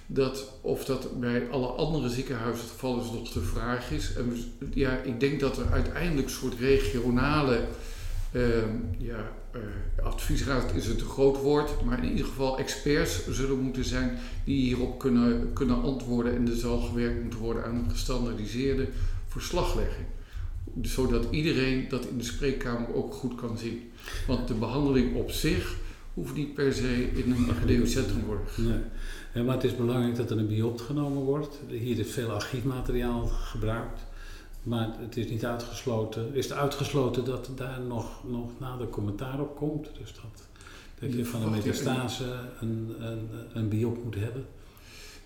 dat 0.07 0.52
of 0.61 0.85
dat 0.85 1.21
bij 1.21 1.49
alle 1.50 1.67
andere 1.67 2.09
ziekenhuizen 2.09 2.62
het 2.62 2.73
geval 2.73 3.00
is 3.00 3.11
nog 3.11 3.33
de 3.33 3.41
vraag 3.41 3.91
is. 3.91 4.14
En 4.14 4.37
ja, 4.75 4.97
ik 4.97 5.21
denk 5.21 5.41
dat 5.41 5.59
er 5.59 5.67
uiteindelijk 5.73 6.29
een 6.29 6.35
soort 6.35 6.59
regionale 6.59 7.64
uh, 8.33 8.43
ja, 8.99 9.33
uh, 9.56 10.04
adviesraad 10.04 10.75
is 10.75 10.87
een 10.87 10.97
te 10.97 11.04
groot 11.04 11.40
woord, 11.40 11.85
maar 11.85 12.04
in 12.04 12.11
ieder 12.11 12.26
geval 12.26 12.59
experts 12.59 13.28
zullen 13.30 13.59
moeten 13.59 13.85
zijn 13.85 14.18
die 14.44 14.61
hierop 14.61 14.99
kunnen, 14.99 15.52
kunnen 15.52 15.82
antwoorden 15.82 16.37
en 16.37 16.49
er 16.49 16.56
zal 16.56 16.78
gewerkt 16.78 17.23
moeten 17.23 17.40
worden 17.40 17.64
aan 17.64 17.75
een 17.75 17.90
gestandardiseerde 17.90 18.88
verslaglegging. 19.28 20.06
Zodat 20.82 21.26
iedereen 21.30 21.88
dat 21.88 22.06
in 22.06 22.18
de 22.18 22.25
spreekkamer 22.25 22.94
ook 22.94 23.14
goed 23.14 23.35
kan 23.35 23.59
zien. 23.59 23.90
Want 24.26 24.49
de 24.49 24.54
behandeling 24.54 25.14
op 25.14 25.30
zich 25.30 25.76
hoeft 26.14 26.35
niet 26.35 26.54
per 26.54 26.73
se 26.73 27.11
in 27.14 27.32
een 27.32 27.50
academisch 27.50 27.92
centrum 27.92 28.21
te 28.21 28.26
worden. 28.26 28.44
Nee. 28.56 28.80
Ja, 29.35 29.42
maar 29.42 29.54
het 29.54 29.64
is 29.64 29.76
belangrijk 29.76 30.16
dat 30.16 30.30
er 30.30 30.38
een 30.38 30.47
biopt 30.47 30.80
genomen 30.80 31.23
wordt. 31.23 31.59
Hier 31.68 31.99
is 31.99 32.11
veel 32.11 32.30
archiefmateriaal 32.30 33.26
gebruikt. 33.26 34.00
Maar 34.62 34.97
het 34.99 35.16
is 35.16 35.31
niet 35.31 35.45
uitgesloten. 35.45 36.35
Is 36.35 36.49
het 36.49 36.59
uitgesloten 36.59 37.25
dat 37.25 37.50
daar 37.57 37.81
nog, 37.81 38.25
nog 38.28 38.50
nader 38.61 38.88
commentaar 38.88 39.40
op 39.40 39.57
komt? 39.57 39.90
Dus 39.99 40.14
dat, 40.14 40.47
dat 40.99 41.12
je 41.12 41.25
van 41.25 41.42
een 41.42 41.50
metastase 41.50 42.25
een, 42.61 42.95
een, 42.99 43.28
een 43.52 43.69
biopt 43.69 44.04
moet 44.04 44.14
hebben? 44.14 44.47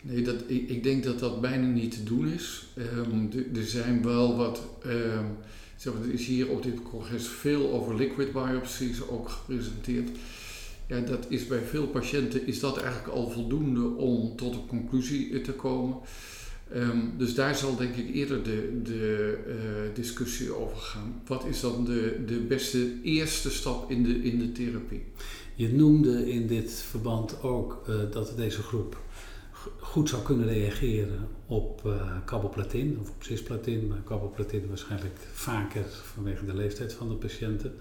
Nee, 0.00 0.22
dat, 0.22 0.42
ik, 0.46 0.68
ik, 0.68 0.82
denk 0.82 1.04
dat 1.04 1.18
dat 1.18 1.40
bijna 1.40 1.66
niet 1.66 1.92
te 1.92 2.02
doen 2.02 2.28
is. 2.28 2.66
Um, 2.76 3.30
er 3.54 3.66
zijn 3.66 4.02
wel 4.02 4.36
wat. 4.36 4.62
Um, 4.86 5.36
zeg 5.76 5.92
maar, 5.94 6.02
er 6.02 6.12
is 6.12 6.26
hier 6.26 6.48
op 6.48 6.62
dit 6.62 6.82
congres 6.82 7.28
veel 7.28 7.72
over 7.72 7.96
liquid 7.96 8.32
biopsies 8.32 9.08
ook 9.08 9.28
gepresenteerd. 9.28 10.10
Ja, 10.86 11.00
dat 11.00 11.26
is 11.28 11.46
bij 11.46 11.60
veel 11.60 11.86
patiënten 11.86 12.46
is 12.46 12.60
dat 12.60 12.78
eigenlijk 12.78 13.08
al 13.08 13.30
voldoende 13.30 13.88
om 13.88 14.36
tot 14.36 14.54
een 14.54 14.66
conclusie 14.66 15.40
te 15.40 15.52
komen. 15.52 15.96
Um, 16.74 17.14
dus 17.18 17.34
daar 17.34 17.54
zal 17.54 17.76
denk 17.76 17.94
ik 17.94 18.14
eerder 18.14 18.42
de, 18.42 18.80
de 18.82 19.38
uh, 19.46 19.94
discussie 19.94 20.54
over 20.54 20.76
gaan. 20.76 21.22
Wat 21.26 21.44
is 21.44 21.60
dan 21.60 21.84
de, 21.84 22.24
de 22.26 22.38
beste 22.38 23.02
eerste 23.02 23.50
stap 23.50 23.90
in 23.90 24.02
de, 24.02 24.22
in 24.22 24.38
de 24.38 24.52
therapie? 24.52 25.04
Je 25.54 25.72
noemde 25.72 26.30
in 26.30 26.46
dit 26.46 26.72
verband 26.72 27.42
ook 27.42 27.84
uh, 27.88 27.94
dat 28.10 28.32
deze 28.36 28.62
groep 28.62 29.02
goed 29.78 30.08
zou 30.08 30.22
kunnen 30.22 30.46
reageren 30.46 31.28
op 31.46 31.82
uh, 31.86 32.16
carboplatin 32.24 32.98
of 33.00 33.08
op 33.08 33.22
cisplatin, 33.22 33.86
maar 33.86 34.02
carboplatin 34.04 34.68
waarschijnlijk 34.68 35.16
vaker 35.32 35.84
vanwege 36.14 36.44
de 36.44 36.54
leeftijd 36.54 36.92
van 36.92 37.08
de 37.08 37.14
patiënten. 37.14 37.74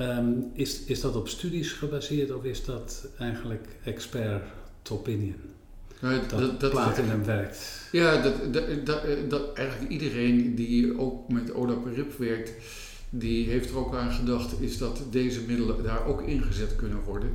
Um, 0.00 0.50
is, 0.54 0.84
is 0.84 1.00
dat 1.00 1.16
op 1.16 1.28
studies 1.28 1.72
gebaseerd 1.72 2.32
of 2.32 2.44
is 2.44 2.64
dat 2.64 3.08
eigenlijk 3.18 3.66
expert 3.84 4.44
opinion? 4.90 5.40
Nou, 6.02 6.20
dat, 6.28 6.30
dat, 6.40 6.60
dat 6.60 6.70
platinum 6.70 7.24
werkt. 7.24 7.80
Ja, 7.92 8.22
dat, 8.22 8.52
dat, 8.54 8.86
dat, 8.86 9.02
dat, 9.28 9.56
eigenlijk 9.56 9.90
iedereen 9.90 10.54
die 10.54 10.98
ook 10.98 11.28
met 11.28 11.54
olaparib 11.54 12.18
werkt, 12.18 12.52
die 13.10 13.48
heeft 13.48 13.70
er 13.70 13.76
ook 13.76 13.94
aan 13.94 14.12
gedacht, 14.12 14.60
is 14.60 14.78
dat 14.78 15.02
deze 15.10 15.40
middelen 15.46 15.82
daar 15.82 16.06
ook 16.06 16.22
ingezet 16.22 16.76
kunnen 16.76 17.00
worden. 17.04 17.30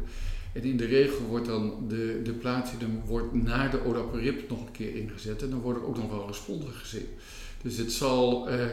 En 0.53 0.63
in 0.63 0.77
de 0.77 0.86
regel 0.86 1.25
wordt 1.29 1.45
dan 1.45 1.86
de, 1.88 2.19
de 2.24 2.31
platinum 2.31 3.01
wordt 3.05 3.33
na 3.33 3.67
de 3.67 3.86
olaparib 3.86 4.50
nog 4.50 4.59
een 4.59 4.71
keer 4.71 4.95
ingezet 4.95 5.41
en 5.41 5.50
dan 5.50 5.59
worden 5.59 5.81
er 5.81 5.88
ook 5.88 5.97
nog 5.97 6.09
wel 6.09 6.27
responsen 6.27 6.74
gezien. 6.74 7.07
Dus 7.62 7.77
het 7.77 7.91
zal... 7.91 8.50
Uh, 8.51 8.65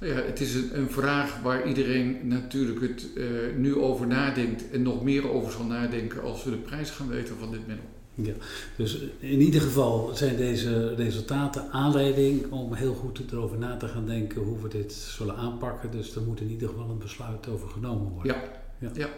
ja, 0.00 0.14
het 0.14 0.40
is 0.40 0.54
een, 0.54 0.78
een, 0.78 0.90
vraag 0.90 1.40
waar 1.40 1.68
iedereen 1.68 2.28
natuurlijk 2.28 2.80
het 2.80 3.06
uh, 3.14 3.26
nu 3.56 3.76
over 3.76 4.06
nadenkt 4.06 4.70
en 4.70 4.82
nog 4.82 5.02
meer 5.02 5.30
over 5.30 5.52
zal 5.52 5.64
nadenken 5.64 6.22
als 6.22 6.44
we 6.44 6.50
de 6.50 6.56
prijs 6.56 6.90
gaan 6.90 7.08
weten 7.08 7.36
van 7.38 7.50
dit 7.50 7.66
middel. 7.66 7.86
Ja, 8.14 8.32
dus 8.76 8.98
in 9.18 9.40
ieder 9.40 9.60
geval 9.60 10.10
zijn 10.14 10.36
deze 10.36 10.94
resultaten 10.94 11.70
aanleiding 11.70 12.50
om 12.50 12.74
heel 12.74 12.94
goed 12.94 13.20
erover 13.32 13.58
na 13.58 13.76
te 13.76 13.88
gaan 13.88 14.06
denken 14.06 14.42
hoe 14.42 14.62
we 14.62 14.68
dit 14.68 14.92
zullen 14.92 15.36
aanpakken. 15.36 15.90
Dus 15.90 16.14
er 16.14 16.22
moet 16.22 16.40
in 16.40 16.50
ieder 16.50 16.68
geval 16.68 16.90
een 16.90 16.98
besluit 16.98 17.48
over 17.48 17.68
genomen 17.68 18.12
worden. 18.12 18.34
Ja. 18.34 18.42
ja. 18.78 18.90
ja. 18.94 19.08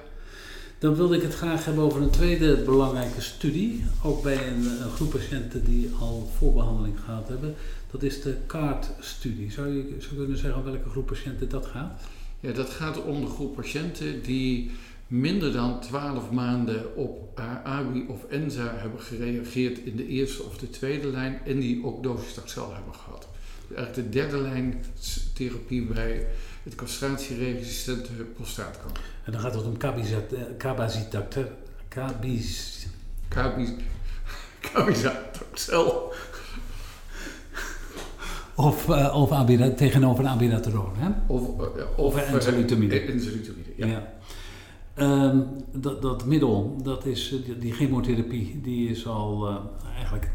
Dan 0.78 0.94
wilde 0.94 1.16
ik 1.16 1.22
het 1.22 1.34
graag 1.34 1.64
hebben 1.64 1.84
over 1.84 2.02
een 2.02 2.10
tweede 2.10 2.56
belangrijke 2.56 3.20
studie, 3.20 3.84
ook 4.02 4.22
bij 4.22 4.48
een, 4.48 4.66
een 4.82 4.90
groep 4.90 5.10
patiënten 5.10 5.64
die 5.64 5.90
al 6.00 6.28
voorbehandeling 6.38 7.00
gehad 7.04 7.28
hebben. 7.28 7.54
Dat 7.90 8.02
is 8.02 8.22
de 8.22 8.36
CART-studie. 8.46 9.50
Zou 9.50 9.68
je 9.68 9.94
zou 9.98 10.14
kunnen 10.16 10.38
zeggen 10.38 10.58
om 10.58 10.64
welke 10.64 10.88
groep 10.88 11.06
patiënten 11.06 11.48
dat 11.48 11.66
gaat? 11.66 12.02
Ja, 12.40 12.52
dat 12.52 12.70
gaat 12.70 13.02
om 13.04 13.20
de 13.20 13.26
groep 13.26 13.54
patiënten 13.54 14.22
die 14.22 14.70
minder 15.06 15.52
dan 15.52 15.80
12 15.80 16.30
maanden 16.30 16.96
op 16.96 17.40
ABI 17.64 18.04
of 18.08 18.24
ENZA 18.24 18.74
hebben 18.76 19.00
gereageerd 19.00 19.78
in 19.78 19.96
de 19.96 20.06
eerste 20.06 20.42
of 20.42 20.56
de 20.56 20.70
tweede 20.70 21.08
lijn 21.08 21.40
en 21.44 21.60
die 21.60 21.84
ook 21.84 22.02
docetaxel 22.02 22.74
hebben 22.74 22.94
gehad. 22.94 23.28
Dus 23.68 23.76
eigenlijk 23.76 24.12
de 24.12 24.18
derde 24.18 24.38
lijn 24.38 24.84
therapie 25.34 25.82
bij 25.82 26.26
het 26.62 26.74
castratieresistente 26.74 28.12
prostaatkanker. 28.12 29.02
En 29.24 29.32
dan 29.32 29.40
gaat 29.40 29.54
het 29.54 29.64
om 29.64 29.76
cabazitaxel. 30.58 31.44
Cabazitaxel. 34.60 36.12
Of, 38.54 38.88
uh, 38.88 39.14
of 39.16 39.32
abira, 39.32 39.70
tegenover 39.70 40.26
abiraterone, 40.26 40.98
hè? 40.98 41.08
Of, 41.26 41.40
uh, 41.40 41.66
of, 41.96 42.14
of 42.14 42.16
enzalutamide. 42.16 43.00
enzalutamide, 43.00 43.70
ja. 43.76 43.86
ja. 43.86 44.13
Um, 44.98 45.46
dat, 45.72 46.02
dat 46.02 46.24
middel, 46.24 46.78
dat 46.82 47.06
is, 47.06 47.40
die, 47.44 47.58
die 47.58 47.72
chemotherapie, 47.72 48.60
die 48.62 48.90
is 48.90 49.06
al 49.06 49.48
uh, 49.48 49.56
eigenlijk 49.94 50.30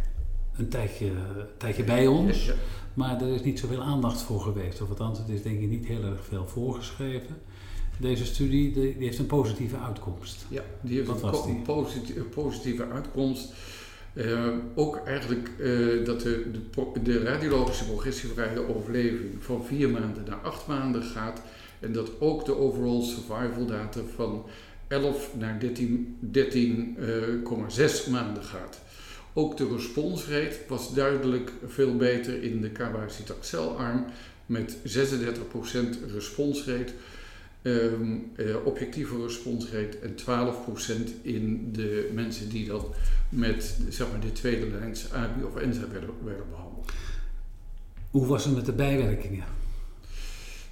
een 0.58 0.70
tijdje, 0.70 1.12
tijdje 1.58 1.84
bij 1.84 2.08
ons. 2.08 2.46
Ja, 2.46 2.51
ja. 2.51 2.58
Maar 2.94 3.22
er 3.22 3.34
is 3.34 3.44
niet 3.44 3.60
zoveel 3.60 3.82
aandacht 3.82 4.22
voor 4.22 4.42
geweest. 4.42 4.82
Of 4.82 4.89
althans, 4.89 5.18
het 5.18 5.30
is 5.30 5.44
denk 5.44 5.60
ik 5.60 5.70
niet 5.70 5.86
heel 5.86 6.04
erg 6.04 6.25
veel 6.25 6.48
voorgeschreven. 6.48 7.38
Deze 8.00 8.25
studie 8.25 8.74
die, 8.74 8.98
die 8.98 9.06
heeft 9.06 9.20
een 9.20 9.25
positieve 9.25 9.78
uitkomst. 9.78 10.46
Ja, 10.50 10.62
die 10.82 10.96
heeft 10.96 11.08
Wat 11.08 11.24
een, 11.24 11.32
was 11.32 11.46
die? 11.46 12.24
Positieve, 12.30 12.88
uitkomst. 12.88 13.54
Uh, 14.13 14.48
ook 14.75 15.01
eigenlijk 15.06 15.51
uh, 15.60 16.06
dat 16.06 16.22
de, 16.22 16.51
de, 16.51 17.01
de, 17.04 17.24
radiologische 17.24 17.86
progressievrije 17.86 18.75
overleving 18.75 19.36
van 19.39 19.66
vier 19.66 19.89
maanden 19.89 20.24
naar 20.28 20.39
acht 20.44 20.68
maanden 20.68 21.04
gaat. 21.04 21.42
En 21.80 21.94
dat 21.94 22.12
ook 22.20 22.46
de 22.46 22.58
overall 22.58 23.02
survival 23.02 23.66
data 23.66 24.00
van 24.16 24.46
11 24.88 25.30
naar 25.38 25.60
13,6 25.62 25.68
13, 26.20 26.98
uh, 27.00 28.08
maanden 28.10 28.44
gaat. 28.44 28.80
Ook 29.34 29.58
de 29.58 29.68
responsrate 29.68 30.58
was 30.68 30.94
duidelijk 30.94 31.52
veel 31.68 31.96
beter 31.96 32.44
in 32.44 32.62
de 32.62 32.72
cabazitaxel-arm 32.72 34.06
met 34.46 34.78
36% 34.78 34.80
responsrate, 36.14 36.94
um, 37.62 38.32
uh, 38.36 38.66
objectieve 38.66 39.22
responsrate 39.22 39.98
en 39.98 40.16
12% 40.16 41.22
in 41.22 41.70
de 41.72 42.10
mensen 42.14 42.50
die 42.50 42.68
dan 42.68 42.94
met 43.30 43.78
zeg 43.90 44.12
maar, 44.12 44.20
de 44.20 44.32
tweede 44.32 44.68
lijns 44.68 45.12
ABI 45.12 45.44
of 45.44 45.56
ENZA 45.56 45.88
werden, 45.92 46.10
werden 46.24 46.46
behandeld. 46.50 46.92
Hoe 48.12 48.26
was 48.26 48.46
het 48.46 48.56
met 48.56 48.66
de 48.66 48.74
bijwerkingen? 48.74 49.59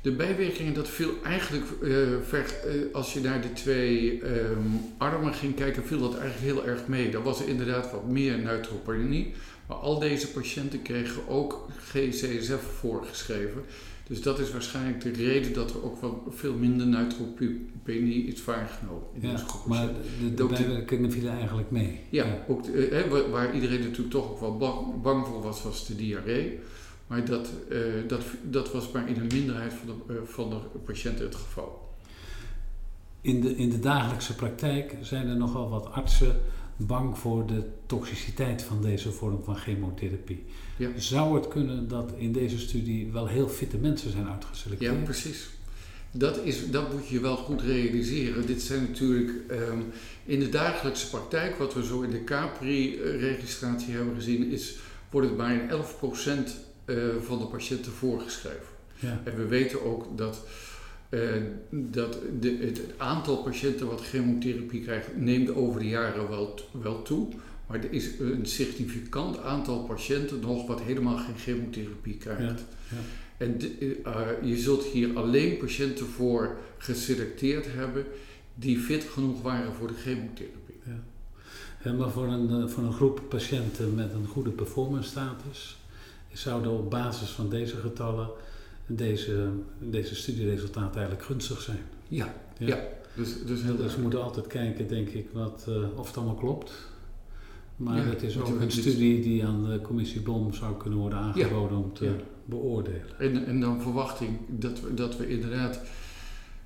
De 0.07 0.13
bijwerkingen, 0.13 0.73
dat 0.73 0.87
viel 0.89 1.09
eigenlijk, 1.23 1.65
uh, 1.81 2.07
ver, 2.27 2.45
uh, 2.67 2.93
als 2.95 3.13
je 3.13 3.19
naar 3.19 3.41
de 3.41 3.53
twee 3.53 4.21
um, 4.25 4.79
armen 4.97 5.33
ging 5.33 5.55
kijken, 5.55 5.83
viel 5.83 5.99
dat 5.99 6.17
eigenlijk 6.17 6.53
heel 6.53 6.67
erg 6.67 6.87
mee. 6.87 7.11
Er 7.11 7.23
was 7.23 7.41
inderdaad 7.43 7.91
wat 7.91 8.07
meer 8.07 8.37
neutropenie, 8.39 9.33
maar 9.67 9.77
al 9.77 9.99
deze 9.99 10.31
patiënten 10.31 10.81
kregen 10.81 11.27
ook 11.27 11.67
GCSF 11.91 12.61
voorgeschreven. 12.79 13.61
Dus 14.07 14.21
dat 14.21 14.39
is 14.39 14.51
waarschijnlijk 14.51 15.01
de 15.01 15.11
reden 15.11 15.53
dat 15.53 15.69
er 15.73 15.83
ook 15.83 16.01
wel 16.01 16.23
veel 16.29 16.53
minder 16.53 16.87
neutropenie 16.87 18.25
is 18.25 18.43
waargenomen 18.43 19.03
in 19.13 19.21
Ja, 19.21 19.31
deze 19.31 19.45
groep. 19.45 19.65
maar 19.65 19.87
de, 20.21 20.33
de 20.33 20.45
bijwerkingen 20.45 21.11
vielen 21.11 21.33
eigenlijk 21.37 21.71
mee. 21.71 21.99
Ja, 22.09 22.25
ook 22.47 22.63
de- 22.63 22.87
eh, 22.87 23.31
waar 23.31 23.53
iedereen 23.55 23.79
natuurlijk 23.79 24.09
toch 24.09 24.29
ook 24.31 24.39
wel 24.39 24.57
bang, 24.57 25.01
bang 25.01 25.25
voor 25.25 25.41
was, 25.41 25.63
was 25.63 25.87
de 25.87 25.95
diarree. 25.95 26.59
Maar 27.07 27.25
dat, 27.25 27.49
eh, 27.69 27.79
dat, 28.07 28.21
dat 28.43 28.71
was 28.71 28.91
maar 28.91 29.09
in 29.09 29.19
een 29.19 29.27
minderheid 29.27 29.73
van 29.73 29.87
de, 30.07 30.13
eh, 30.13 30.19
van 30.25 30.49
de 30.49 30.79
patiënten 30.85 31.25
het 31.25 31.35
geval. 31.35 31.95
In 33.21 33.41
de, 33.41 33.55
in 33.55 33.69
de 33.69 33.79
dagelijkse 33.79 34.35
praktijk 34.35 34.95
zijn 35.01 35.27
er 35.27 35.37
nogal 35.37 35.69
wat 35.69 35.91
artsen 35.91 36.39
bang 36.77 37.17
voor 37.17 37.45
de 37.45 37.63
toxiciteit 37.85 38.61
van 38.61 38.81
deze 38.81 39.11
vorm 39.11 39.43
van 39.43 39.55
chemotherapie. 39.55 40.43
Ja. 40.77 40.89
Zou 40.95 41.35
het 41.35 41.47
kunnen 41.47 41.87
dat 41.87 42.13
in 42.17 42.31
deze 42.31 42.59
studie 42.59 43.11
wel 43.11 43.27
heel 43.27 43.47
fitte 43.49 43.77
mensen 43.77 44.11
zijn 44.11 44.23
Ja, 44.23 44.31
uitgeselecteerd? 44.31 45.03
precies. 45.03 45.49
Dat, 46.11 46.43
is, 46.43 46.71
dat 46.71 46.93
moet 46.93 47.07
je 47.07 47.19
wel 47.19 47.35
goed 47.35 47.61
realiseren. 47.61 48.45
Dit 48.45 48.61
zijn 48.61 48.81
natuurlijk 48.81 49.31
ehm, 49.49 49.79
in 50.25 50.39
de 50.39 50.49
dagelijkse 50.49 51.09
praktijk, 51.09 51.55
wat 51.55 51.73
we 51.73 51.85
zo 51.85 52.01
in 52.01 52.09
de 52.09 52.23
Capri-registratie 52.23 53.93
hebben 53.93 54.15
gezien, 54.15 54.51
is, 54.51 54.75
wordt 55.09 55.27
het 55.27 55.37
maar 55.37 55.53
in 55.53 55.69
11% 55.69 55.73
eh, 55.73 56.35
van 57.25 57.39
de 57.39 57.45
patiënten 57.45 57.91
voorgeschreven. 57.91 58.75
Ja. 58.99 59.21
En 59.23 59.35
we 59.37 59.45
weten 59.45 59.85
ook 59.85 60.17
dat, 60.17 60.47
eh, 61.09 61.19
dat 61.69 62.17
de, 62.39 62.57
het 62.61 62.81
aantal 62.97 63.37
patiënten 63.43 63.87
wat 63.87 64.01
chemotherapie 64.01 64.81
krijgt, 64.81 65.07
neemt 65.17 65.53
over 65.55 65.79
de 65.79 65.87
jaren 65.87 66.29
wel, 66.29 66.53
wel 66.71 67.01
toe. 67.01 67.27
Maar 67.67 67.77
er 67.83 67.91
is 67.91 68.19
een 68.19 68.45
significant 68.45 69.39
aantal 69.41 69.83
patiënten 69.83 70.39
nog 70.39 70.67
wat 70.67 70.81
helemaal 70.81 71.17
geen 71.17 71.37
chemotherapie 71.37 72.17
krijgt. 72.17 72.41
Ja, 72.41 72.55
ja. 72.89 72.97
En 73.37 73.57
de- 73.57 73.99
eh, 74.03 74.27
je 74.49 74.57
zult 74.57 74.83
hier 74.83 75.17
alleen 75.17 75.57
patiënten 75.57 76.05
voor 76.05 76.57
geselecteerd 76.77 77.65
hebben 77.73 78.05
die 78.55 78.79
fit 78.79 79.03
genoeg 79.03 79.41
waren 79.41 79.73
voor 79.73 79.87
de 79.87 79.93
chemotherapie. 79.93 80.55
Ja, 81.83 81.93
maar 81.93 82.09
voor 82.11 82.27
een, 82.27 82.49
eh, 82.49 82.67
voor 82.67 82.83
een 82.83 82.93
groep 82.93 83.21
patiënten 83.29 83.95
met 83.95 84.13
een 84.13 84.27
goede 84.27 84.49
performance 84.49 85.09
status 85.09 85.77
zouden 86.37 86.71
op 86.71 86.89
basis 86.89 87.29
van 87.29 87.49
deze 87.49 87.75
getallen 87.75 88.29
deze, 88.87 89.49
deze 89.79 90.15
studieresultaten 90.15 90.95
eigenlijk 90.95 91.23
gunstig 91.23 91.61
zijn. 91.61 91.81
Ja, 92.07 92.33
Ja. 92.57 92.67
ja. 92.67 92.79
Dus, 93.15 93.43
dus 93.45 93.61
heel 93.61 93.75
Dus 93.75 93.95
we 93.95 94.01
moeten 94.01 94.23
altijd 94.23 94.47
kijken, 94.47 94.87
denk 94.87 95.09
ik, 95.09 95.27
wat, 95.33 95.65
eh, 95.67 95.99
of 95.99 96.07
het 96.07 96.17
allemaal 96.17 96.35
klopt. 96.35 96.71
Maar 97.75 97.97
Ja, 97.97 98.03
het 98.03 98.23
is 98.23 98.39
ook 98.39 98.59
een 98.61 98.71
studie 98.71 99.21
die 99.21 99.45
aan 99.45 99.69
de 99.69 99.81
commissie 99.81 100.21
Blom 100.21 100.53
zou 100.53 100.77
kunnen 100.77 100.99
worden 100.99 101.19
aangeboden 101.19 101.77
om 101.77 101.93
te 101.93 102.11
beoordelen. 102.45 103.19
En, 103.19 103.45
en 103.45 103.59
dan 103.59 103.81
verwachting 103.81 104.39
dat 104.47 104.81
we, 104.81 104.93
dat 104.93 105.17
we 105.17 105.29
inderdaad 105.29 105.81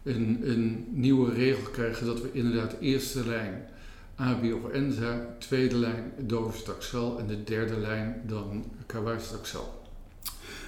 een, 0.03 0.39
een 0.43 0.87
nieuwe 0.91 1.33
regel 1.33 1.71
krijgen, 1.71 2.05
dat 2.05 2.21
we 2.21 2.29
inderdaad 2.31 2.75
eerste 2.79 3.25
lijn 3.25 3.67
ABI 4.15 4.51
of 4.53 4.69
ENZA, 4.71 5.35
tweede 5.39 5.75
lijn 5.75 6.11
Dovestaxel 6.19 7.19
en 7.19 7.27
de 7.27 7.43
derde 7.43 7.77
lijn 7.77 8.21
dan 8.27 8.63
Kawastaxel. 8.85 9.81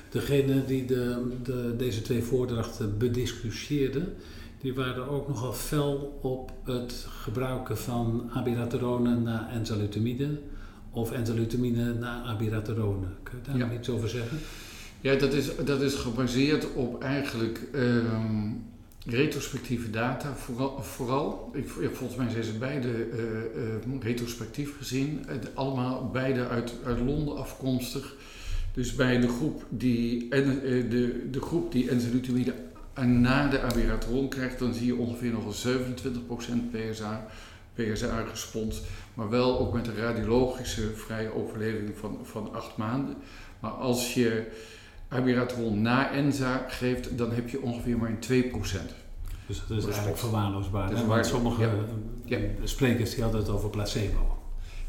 Degene 0.10 0.66
die 0.66 0.86
de, 0.86 1.32
de, 1.44 1.74
deze 1.78 2.02
twee 2.02 2.24
voordrachten 2.24 2.98
bediscussieerden, 2.98 4.14
die 4.62 4.74
waren 4.74 5.08
ook 5.10 5.28
nogal 5.28 5.54
fel 5.54 6.20
op 6.22 6.52
het 6.64 7.06
gebruiken 7.10 7.78
van 7.78 8.30
abiraterone 8.34 9.16
na 9.16 9.50
enzalutamide 9.52 10.40
of 10.92 11.12
enzalutamide 11.12 11.94
na 11.94 12.24
abiraterone. 12.24 13.06
Kun 13.24 13.38
je 13.38 13.44
daar 13.48 13.58
Ja. 13.58 13.66
nog 13.66 13.78
iets 13.78 13.90
over 13.90 14.10
zeggen? 14.10 14.38
Ja, 15.02 15.16
dat 15.16 15.34
is, 15.34 15.50
dat 15.66 15.82
is 15.82 15.94
gebaseerd 15.94 16.74
op 16.74 17.02
eigenlijk 17.04 17.62
ehm, 17.74 18.52
retrospectieve 19.06 19.90
data 19.90 20.36
vooral. 20.36 20.82
vooral. 20.82 21.52
Ik, 21.54 21.70
volgens 21.94 22.16
mij 22.16 22.30
zijn 22.30 22.44
ze 22.44 22.58
beide 22.58 22.90
eh, 22.90 23.76
eh, 23.76 24.02
retrospectief 24.02 24.78
gezien. 24.78 25.26
Allemaal 25.54 26.10
beide 26.10 26.48
uit, 26.48 26.74
uit 26.86 27.00
Londen 27.00 27.38
afkomstig. 27.38 28.16
Dus 28.74 28.96
bij 28.96 29.20
de 29.20 29.28
groep 29.28 29.66
die, 29.70 30.30
en, 30.30 30.64
eh, 30.64 30.90
de, 30.90 31.30
de 31.32 31.42
groep 31.42 31.72
die 31.72 31.90
enzalutamide 31.90 32.54
na 33.06 33.48
de 33.48 33.62
abiraterone 33.62 34.28
krijgt, 34.28 34.60
dan 34.60 34.74
zie 34.74 34.86
je 34.86 34.96
ongeveer 34.96 35.32
nog 35.32 35.64
een 35.64 35.96
27% 36.72 36.72
PSA, 36.72 37.28
PSA-respons. 37.74 38.82
Maar 39.14 39.30
wel 39.30 39.60
ook 39.60 39.74
met 39.74 39.88
een 39.88 39.96
radiologische 39.96 40.92
vrije 40.96 41.34
overleving 41.34 41.92
van, 41.96 42.20
van 42.24 42.54
acht 42.54 42.78
maanden. 42.78 43.16
Maar 43.60 43.72
als 43.72 44.14
je 44.14 44.52
abiraterone 45.14 45.76
na 45.76 46.12
ENZA 46.12 46.66
geeft, 46.68 47.18
dan 47.18 47.32
heb 47.32 47.50
je 47.50 47.62
ongeveer 47.62 47.98
maar 47.98 48.10
een 48.10 48.52
2%. 48.52 48.56
Dus 49.48 49.64
dat 49.68 49.78
is 49.78 49.86
eigenlijk 49.86 50.18
verwaarloosbaar. 50.18 50.90
Dat 50.90 51.00
is 51.00 51.06
waar- 51.06 51.26
sommige 51.26 51.62
ja. 51.62 51.72
Ja. 52.26 52.40
sprekers 52.64 53.14
die 53.14 53.24
hadden 53.24 53.42
het 53.42 53.50
over 53.50 53.70
placebo. 53.70 54.38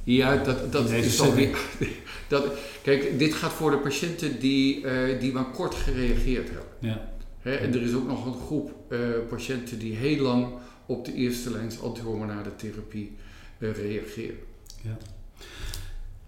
Ja, 0.05 0.37
dat, 0.37 0.73
dat 0.73 0.91
is 0.91 1.17
toch 1.17 1.35
weer. 1.35 1.59
Dat, 2.29 2.45
kijk, 2.83 3.19
dit 3.19 3.35
gaat 3.35 3.53
voor 3.53 3.71
de 3.71 3.77
patiënten 3.77 4.41
die, 4.41 4.87
eh, 4.87 5.21
die 5.21 5.33
maar 5.33 5.51
kort 5.51 5.75
gereageerd 5.75 6.49
hebben. 6.51 6.69
Ja. 6.79 7.13
En 7.43 7.75
er 7.75 7.83
is 7.83 7.95
ook 7.95 8.07
nog 8.07 8.27
een 8.27 8.41
groep 8.47 8.73
eh, 8.89 8.99
patiënten 9.29 9.79
die 9.79 9.97
heel 9.97 10.23
lang 10.23 10.47
op 10.87 11.05
de 11.05 11.15
eerste 11.15 11.51
lijns 11.51 11.81
antihormonale 11.83 12.57
therapie 12.57 13.17
eh, 13.59 13.73
reageren. 13.73 14.39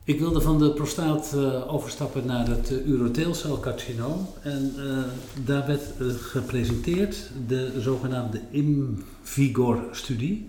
Ik 0.06 0.18
wilde 0.18 0.40
van 0.40 0.58
de 0.58 0.72
prostaat 0.72 1.32
eh, 1.34 1.72
overstappen 1.74 2.26
naar 2.26 2.48
het 2.48 2.70
uh. 2.70 4.34
En 4.42 4.74
eh, 4.78 5.02
daar 5.44 5.66
werd 5.66 5.82
gepresenteerd 6.20 7.30
de 7.46 7.72
zogenaamde 7.78 8.40
IMVIGOR-studie. 8.50 10.46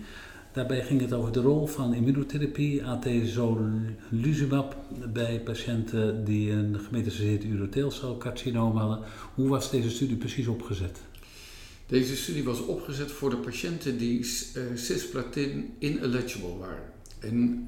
Daarbij 0.54 0.84
ging 0.84 1.02
het 1.02 1.13
over 1.13 1.32
de 1.32 1.41
rol 1.41 1.67
van 1.67 1.93
immunotherapie, 1.93 2.86
atezolizumab, 2.86 4.76
bij 5.13 5.41
patiënten 5.41 6.26
die 6.26 6.52
een 6.52 6.80
gemetastaseerd 6.80 7.43
urotheelcelcarcinoom 7.43 8.78
hadden. 8.78 9.00
Hoe 9.36 9.50
was 9.50 9.72
deze 9.72 9.89
studie 9.89 10.17
precies 10.17 10.48
opgezet? 10.48 11.00
Deze 11.88 12.15
studie 12.15 12.43
was 12.43 12.65
opgezet 12.65 13.12
voor 13.12 13.30
de 13.30 13.38
patiënten 13.38 13.98
die 13.98 14.24
cisplatin 14.76 15.74
ineligible 15.80 16.58
waren. 16.58 16.84
En 17.20 17.67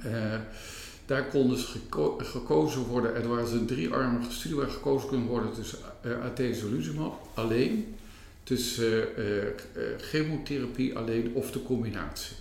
daar 1.10 1.26
kon 1.26 1.50
dus 1.50 1.64
geko- 1.64 2.18
gekozen 2.18 2.82
worden, 2.82 3.16
er 3.16 3.28
was 3.28 3.52
een 3.52 3.66
driearmige 3.66 4.32
studie 4.32 4.58
waar 4.58 4.70
gekozen 4.70 5.10
kon 5.10 5.26
worden 5.26 5.54
tussen 5.54 5.80
uh, 6.06 6.24
atezolizumab 6.24 7.28
alleen, 7.34 7.96
tussen 8.44 9.16
eh, 9.16 9.48
eh, 9.48 9.54
chemotherapie 9.98 10.98
alleen 10.98 11.32
of 11.34 11.52
de 11.52 11.64
combinatie. 11.64 12.36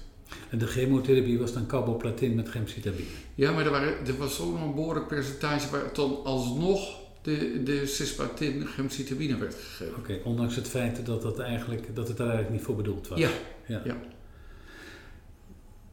En 0.51 0.59
de 0.59 0.67
chemotherapie 0.67 1.39
was 1.39 1.53
dan 1.53 1.67
carboplatin 1.67 2.35
met 2.35 2.49
gemcitabine. 2.49 3.09
Ja, 3.35 3.53
maar 3.53 3.65
er, 3.65 3.71
waren, 3.71 4.07
er 4.07 4.17
was 4.17 4.41
ook 4.41 4.53
nog 4.53 4.63
een 4.63 4.75
behoorlijk 4.75 5.07
percentage 5.07 5.71
waar 5.71 5.91
dan 5.93 6.25
alsnog 6.25 6.99
de, 7.23 7.63
de 7.63 7.87
cisplatin 7.87 8.67
gemcitabine 8.67 9.39
werd 9.39 9.55
gegeven. 9.55 9.97
Oké, 9.99 10.21
ondanks 10.25 10.57
het 10.57 10.69
feit 10.69 11.07
dat, 11.07 11.23
dat, 11.23 11.39
eigenlijk, 11.39 11.95
dat 11.95 12.09
het 12.09 12.17
daar 12.17 12.27
eigenlijk 12.27 12.57
niet 12.57 12.67
voor 12.67 12.77
bedoeld 12.77 13.09
was. 13.09 13.19
Ja, 13.19 13.31
ja. 13.67 13.83
ja. 13.85 13.97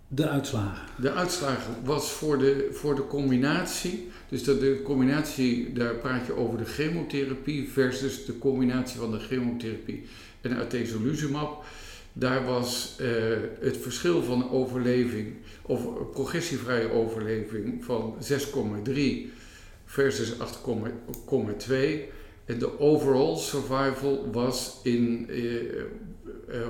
De 0.07 0.29
uitslagen. 0.29 0.87
De 0.97 1.11
uitslagen 1.11 1.73
was 1.83 2.11
voor 2.11 2.37
de, 2.37 2.69
voor 2.71 2.95
de 2.95 3.07
combinatie, 3.07 4.11
dus 4.29 4.43
de, 4.43 4.57
de 4.57 4.81
combinatie, 4.83 5.73
daar 5.73 5.95
praat 5.95 6.25
je 6.25 6.35
over 6.35 6.57
de 6.57 6.65
chemotherapie 6.65 7.69
versus 7.69 8.25
de 8.25 8.37
combinatie 8.37 8.99
van 8.99 9.11
de 9.11 9.19
chemotherapie 9.19 10.05
en 10.41 10.57
atezolizumab. 10.57 11.63
Daar 12.13 12.45
was 12.45 12.97
uh, 13.01 13.07
het 13.59 13.77
verschil 13.77 14.23
van 14.23 14.49
overleving, 14.49 15.33
of 15.61 16.11
progressievrije 16.11 16.91
overleving 16.91 17.85
van 17.85 18.15
6,3 18.87 18.93
versus 19.85 20.33
8,2. 20.33 20.37
En 22.45 22.59
de 22.59 22.79
overall 22.79 23.37
survival 23.37 24.31
was, 24.31 24.79
in, 24.83 25.25
uh, 25.29 25.81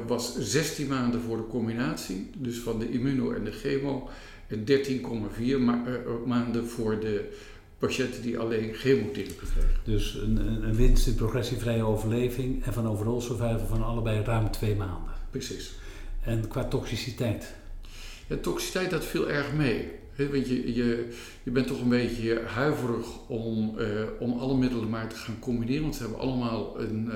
was 0.07 0.38
16 0.39 0.88
maanden 0.88 1.21
voor 1.21 1.38
de 1.38 1.47
combinatie, 1.47 2.29
dus 2.38 2.57
van 2.57 2.79
de 2.79 2.89
immuno 2.89 3.31
en 3.31 3.43
de 3.43 3.51
chemo, 3.51 4.09
en 4.47 4.65
13,4 4.65 5.59
ma 5.59 5.83
maanden 6.25 6.67
voor 6.67 6.99
de 6.99 7.31
patiënten 7.77 8.21
die 8.21 8.39
alleen 8.39 8.73
chemotherapie 8.73 9.35
kregen. 9.35 9.69
Dus 9.83 10.13
een, 10.13 10.38
een 10.63 10.75
winst 10.75 11.07
in 11.07 11.15
progressievrije 11.15 11.83
overleving 11.83 12.65
en 12.65 12.73
van 12.73 12.88
overall 12.88 13.21
survival 13.21 13.67
van 13.67 13.83
allebei 13.83 14.23
ruim 14.23 14.51
twee 14.51 14.75
maanden. 14.75 15.13
Precies. 15.29 15.73
En 16.21 16.47
qua 16.47 16.63
toxiciteit? 16.63 17.53
Ja, 18.27 18.35
toxiciteit 18.41 18.89
dat 18.89 19.05
viel 19.05 19.29
erg 19.29 19.53
mee. 19.53 19.91
He, 20.15 20.29
want 20.29 20.47
je, 20.47 20.73
je, 20.73 21.09
je 21.43 21.51
bent 21.51 21.67
toch 21.67 21.81
een 21.81 21.89
beetje 21.89 22.41
huiverig 22.45 23.07
om, 23.27 23.75
uh, 23.79 23.88
om 24.19 24.39
alle 24.39 24.57
middelen 24.57 24.89
maar 24.89 25.09
te 25.09 25.15
gaan 25.15 25.39
combineren. 25.39 25.81
Want 25.81 25.95
ze 25.95 26.01
hebben 26.01 26.19
allemaal 26.19 26.79
een, 26.79 27.05
uh, 27.05 27.13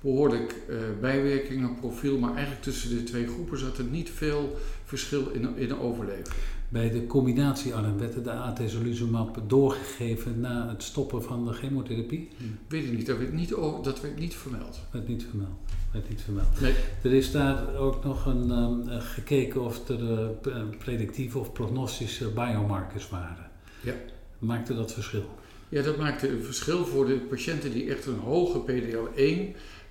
behoorlijk 0.00 0.54
uh, 0.68 0.76
bijwerkingenprofiel, 1.00 2.18
maar 2.18 2.30
eigenlijk 2.30 2.62
tussen 2.62 2.90
de 2.90 3.02
twee 3.02 3.26
groepen 3.26 3.58
zat 3.58 3.78
er 3.78 3.84
niet 3.84 4.10
veel 4.10 4.56
verschil 4.84 5.28
in, 5.28 5.56
in 5.56 5.68
de 5.68 5.80
overleving. 5.80 6.28
Bij 6.68 6.90
de 6.90 7.06
combinatiearm 7.06 7.98
werd 7.98 8.24
de 8.24 8.30
atezolizumab 8.30 9.42
doorgegeven 9.46 10.40
na 10.40 10.68
het 10.68 10.82
stoppen 10.82 11.22
van 11.22 11.44
de 11.44 11.52
chemotherapie? 11.52 12.28
Weet 12.68 12.84
ik 12.84 12.92
niet, 12.92 13.06
dat 13.06 13.18
werd 13.18 13.32
niet, 13.32 13.48
dat 13.82 14.00
werd 14.00 14.18
niet 14.18 14.34
vermeld. 14.34 14.80
Werd 14.90 15.08
niet 15.08 15.26
vermeld. 15.30 15.58
Werd 15.92 16.08
niet 16.08 16.20
vermeld. 16.20 16.60
Nee. 16.60 16.74
Er 17.02 17.12
is 17.12 17.30
daar 17.30 17.76
ook 17.76 18.04
nog 18.04 18.26
een, 18.26 18.50
um, 18.50 19.00
gekeken 19.00 19.64
of 19.64 19.88
er 19.88 20.02
uh, 20.46 20.62
predictieve 20.78 21.38
of 21.38 21.52
prognostische 21.52 22.28
biomarkers 22.28 23.08
waren. 23.08 23.50
Ja. 23.80 23.94
Maakte 24.38 24.74
dat 24.74 24.92
verschil? 24.92 25.24
Ja, 25.68 25.82
dat 25.82 25.96
maakte 25.96 26.28
een 26.28 26.42
verschil 26.42 26.84
voor 26.84 27.06
de 27.06 27.14
patiënten 27.14 27.72
die 27.72 27.90
echt 27.90 28.06
een 28.06 28.18
hoge 28.18 28.58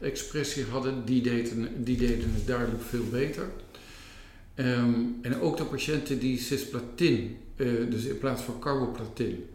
PDL1-expressie 0.01 0.65
hadden. 0.71 1.05
Die 1.05 1.21
deden, 1.21 1.83
die 1.83 1.97
deden 1.97 2.33
het 2.33 2.47
duidelijk 2.47 2.83
veel 2.83 3.05
beter. 3.11 3.49
Um, 4.55 5.17
en 5.21 5.41
ook 5.41 5.57
de 5.57 5.63
patiënten 5.63 6.19
die 6.19 6.39
cisplatin, 6.39 7.37
uh, 7.55 7.91
dus 7.91 8.03
in 8.03 8.17
plaats 8.17 8.41
van 8.41 8.59
carboplatin, 8.59 9.45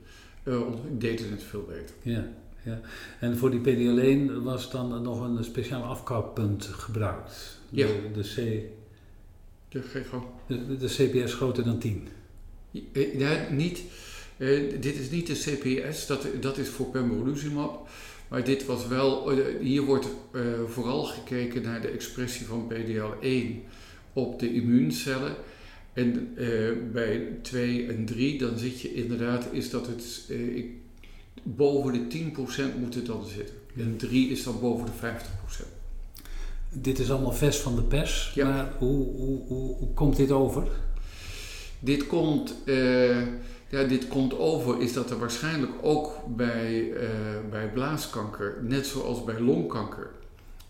uh, 0.45 0.61
deden 0.99 1.31
het 1.31 1.43
veel 1.43 1.65
beter. 1.69 1.95
Ja, 2.03 2.33
ja. 2.63 2.81
En 3.21 3.37
voor 3.37 3.51
die 3.51 3.61
PDL1 3.61 4.43
was 4.43 4.71
dan 4.71 5.03
nog 5.03 5.21
een 5.21 5.45
speciaal 5.45 5.83
afkappunt 5.83 6.65
gebruikt? 6.65 7.59
Ja. 7.69 7.87
De, 7.87 8.11
de 8.13 8.21
C... 8.21 8.63
De, 9.69 9.83
de, 10.47 10.77
de 10.77 10.87
CPS 10.87 11.35
groter 11.35 11.65
dan 11.65 11.79
10? 11.79 12.09
Ja, 13.17 13.49
niet... 13.51 13.83
Uh, 14.37 14.81
dit 14.81 14.99
is 14.99 15.11
niet 15.11 15.27
de 15.27 15.35
CPS, 15.35 16.07
dat, 16.07 16.27
dat 16.41 16.59
is 16.59 16.69
voor 16.69 16.87
pembrolizumab. 16.87 17.89
Maar 18.33 18.45
dit 18.45 18.67
was 18.67 18.87
wel, 18.87 19.39
uh, 19.39 19.45
hier 19.61 19.83
wordt 19.83 20.07
uh, 20.33 20.43
vooral 20.67 21.05
gekeken 21.05 21.63
naar 21.63 21.81
de 21.81 21.89
expressie 21.89 22.47
van 22.47 22.73
PDL1 22.73 23.71
op 24.13 24.39
de 24.39 24.55
immuuncellen. 24.55 25.35
En 25.93 26.35
bij 26.93 27.39
2 27.43 27.87
en 27.87 28.05
3, 28.05 28.39
dan 28.39 28.59
zit 28.59 28.81
je 28.81 28.95
inderdaad, 28.95 29.49
is 29.51 29.71
dat 29.71 29.87
het, 29.87 30.31
ik, 30.55 30.67
boven 31.43 31.93
de 31.93 32.19
10% 32.19 32.79
moet 32.81 32.95
het 32.95 33.07
dan 33.07 33.27
zitten. 33.27 33.55
En 33.77 33.97
3 33.97 34.31
is 34.31 34.43
dan 34.43 34.61
boven 34.61 34.87
de 34.87 34.93
50%. 34.93 35.67
Dit 36.69 36.99
is 36.99 37.11
allemaal 37.11 37.33
vers 37.33 37.57
van 37.57 37.77
de 37.77 37.83
pers, 37.83 38.33
ja. 38.35 38.49
maar 38.49 38.73
hoe, 38.79 39.07
hoe, 39.17 39.47
hoe, 39.47 39.77
hoe, 39.77 39.95
komt 39.95 40.17
dit 40.17 40.31
over? 40.31 40.69
Dit 41.79 42.07
komt 42.07 42.55
ja, 43.73 43.85
dit 43.85 44.09
komt 44.09 44.39
over, 44.39 44.81
is 44.81 44.93
dat 44.93 45.11
er 45.11 45.19
waarschijnlijk 45.19 45.73
ook 45.81 46.13
bij, 46.37 46.81
uh, 46.81 47.01
bij 47.51 47.71
blaaskanker, 47.73 48.59
net 48.63 48.87
zoals 48.87 49.25
bij 49.25 49.41
longkanker, 49.41 50.11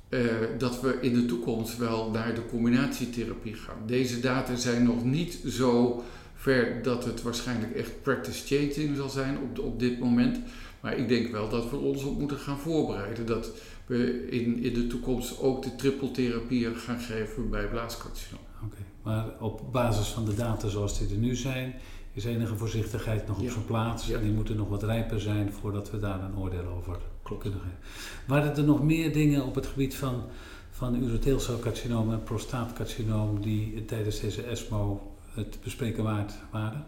uh, 0.08 0.20
dat 0.58 0.80
we 0.80 0.98
in 1.00 1.14
de 1.14 1.24
toekomst 1.24 1.76
wel 1.76 2.10
naar 2.10 2.34
de 2.34 2.46
combinatietherapie 2.46 3.54
gaan. 3.54 3.76
Deze 3.86 4.20
data 4.20 4.56
zijn 4.56 4.84
nog 4.84 5.04
niet 5.04 5.38
zo 5.46 6.02
ver 6.34 6.82
dat 6.82 7.04
het 7.04 7.22
waarschijnlijk 7.22 7.74
echt 7.74 8.02
practice 8.02 8.46
changing 8.46 8.96
zal 8.96 9.08
zijn 9.08 9.38
op, 9.38 9.58
op 9.58 9.78
dit 9.78 9.98
moment. 9.98 10.38
Maar 10.80 10.96
ik 10.96 11.08
denk 11.08 11.32
wel 11.32 11.48
dat 11.48 11.70
we 11.70 11.76
ons 11.76 12.04
op 12.04 12.18
moeten 12.18 12.38
gaan 12.38 12.58
voorbereiden. 12.58 13.26
Dat 13.26 13.50
we 13.86 14.28
in, 14.30 14.62
in 14.62 14.74
de 14.74 14.86
toekomst 14.86 15.40
ook 15.40 15.62
de 15.62 15.76
trippeltherapie 15.76 16.74
gaan 16.74 16.98
geven 16.98 17.50
bij 17.50 17.68
blaascarcinoom. 17.68 18.42
Oké, 18.64 18.76
maar 19.02 19.26
op 19.40 19.72
basis 19.72 20.06
van 20.06 20.24
de 20.24 20.34
data 20.34 20.68
zoals 20.68 20.98
die 20.98 21.08
er 21.08 21.22
nu 21.22 21.34
zijn, 21.34 21.74
is 22.12 22.24
enige 22.24 22.56
voorzichtigheid 22.56 23.26
nog 23.26 23.38
op 23.38 23.50
zijn 23.50 23.64
plaats. 23.64 24.10
En 24.10 24.22
die 24.22 24.32
moeten 24.32 24.56
nog 24.56 24.68
wat 24.68 24.82
rijper 24.82 25.20
zijn 25.20 25.52
voordat 25.52 25.90
we 25.90 25.98
daar 25.98 26.22
een 26.22 26.36
oordeel 26.38 26.66
over 26.66 26.98
kunnen 27.38 27.60
geven. 27.60 27.78
Waren 28.26 28.56
er 28.56 28.64
nog 28.64 28.82
meer 28.82 29.12
dingen 29.12 29.44
op 29.44 29.54
het 29.54 29.66
gebied 29.66 29.94
van, 29.94 30.22
van 30.70 31.02
urotheelcelcarcinoom 31.02 32.12
en 32.12 32.22
prostaatcarcinoom 32.22 33.40
die 33.40 33.84
tijdens 33.84 34.20
deze 34.20 34.42
ESMO 34.42 35.12
het 35.34 35.58
bespreken 35.62 36.04
waard 36.04 36.32
waren? 36.50 36.86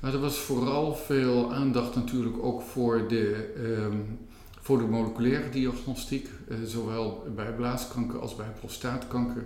Nou, 0.00 0.14
er 0.14 0.20
was 0.20 0.38
vooral 0.38 0.94
veel 0.94 1.52
aandacht 1.52 1.94
natuurlijk 1.94 2.42
ook 2.42 2.62
voor 2.62 3.08
de, 3.08 3.54
um, 3.56 4.18
voor 4.60 4.78
de 4.78 4.84
moleculaire 4.84 5.48
diagnostiek, 5.48 6.28
uh, 6.48 6.56
zowel 6.64 7.26
bij 7.34 7.52
blaaskanker 7.52 8.20
als 8.20 8.36
bij 8.36 8.50
prostaatkanker. 8.58 9.44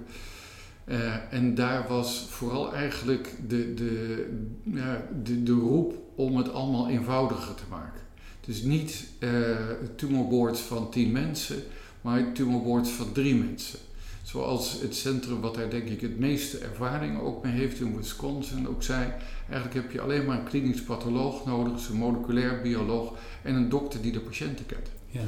Uh, 0.84 1.32
en 1.32 1.54
daar 1.54 1.88
was 1.88 2.26
vooral 2.28 2.74
eigenlijk 2.74 3.34
de, 3.48 3.74
de, 3.74 4.26
ja, 4.62 5.06
de, 5.22 5.42
de 5.42 5.52
roep 5.52 5.94
om 6.14 6.36
het 6.36 6.52
allemaal 6.52 6.88
eenvoudiger 6.88 7.54
te 7.54 7.62
maken. 7.70 8.00
Dus 8.40 8.62
niet 8.62 9.08
uh, 9.18 9.30
tumorboards 9.96 10.60
van 10.60 10.90
10 10.90 11.12
mensen, 11.12 11.62
maar 12.00 12.32
tumorboards 12.32 12.90
van 12.90 13.12
3 13.12 13.34
mensen. 13.34 13.78
Zoals 14.22 14.80
het 14.80 14.96
centrum 14.96 15.40
wat 15.40 15.54
daar 15.54 15.70
denk 15.70 15.88
ik 15.88 16.00
het 16.00 16.18
meeste 16.18 16.58
ervaring 16.58 17.20
ook 17.20 17.44
mee 17.44 17.52
heeft 17.52 17.80
in 17.80 17.96
Wisconsin 17.96 18.68
ook 18.68 18.82
zei. 18.82 19.12
Eigenlijk 19.50 19.74
heb 19.74 19.92
je 19.92 20.00
alleen 20.00 20.24
maar 20.24 20.38
een 20.38 20.44
klinisch 20.44 20.82
patholoog 20.82 21.46
nodig, 21.46 21.88
een 21.88 21.96
moleculair 21.96 22.62
bioloog 22.62 23.14
en 23.42 23.54
een 23.54 23.68
dokter 23.68 24.02
die 24.02 24.12
de 24.12 24.20
patiënten 24.20 24.66
kent. 24.66 24.88
Ja. 25.06 25.20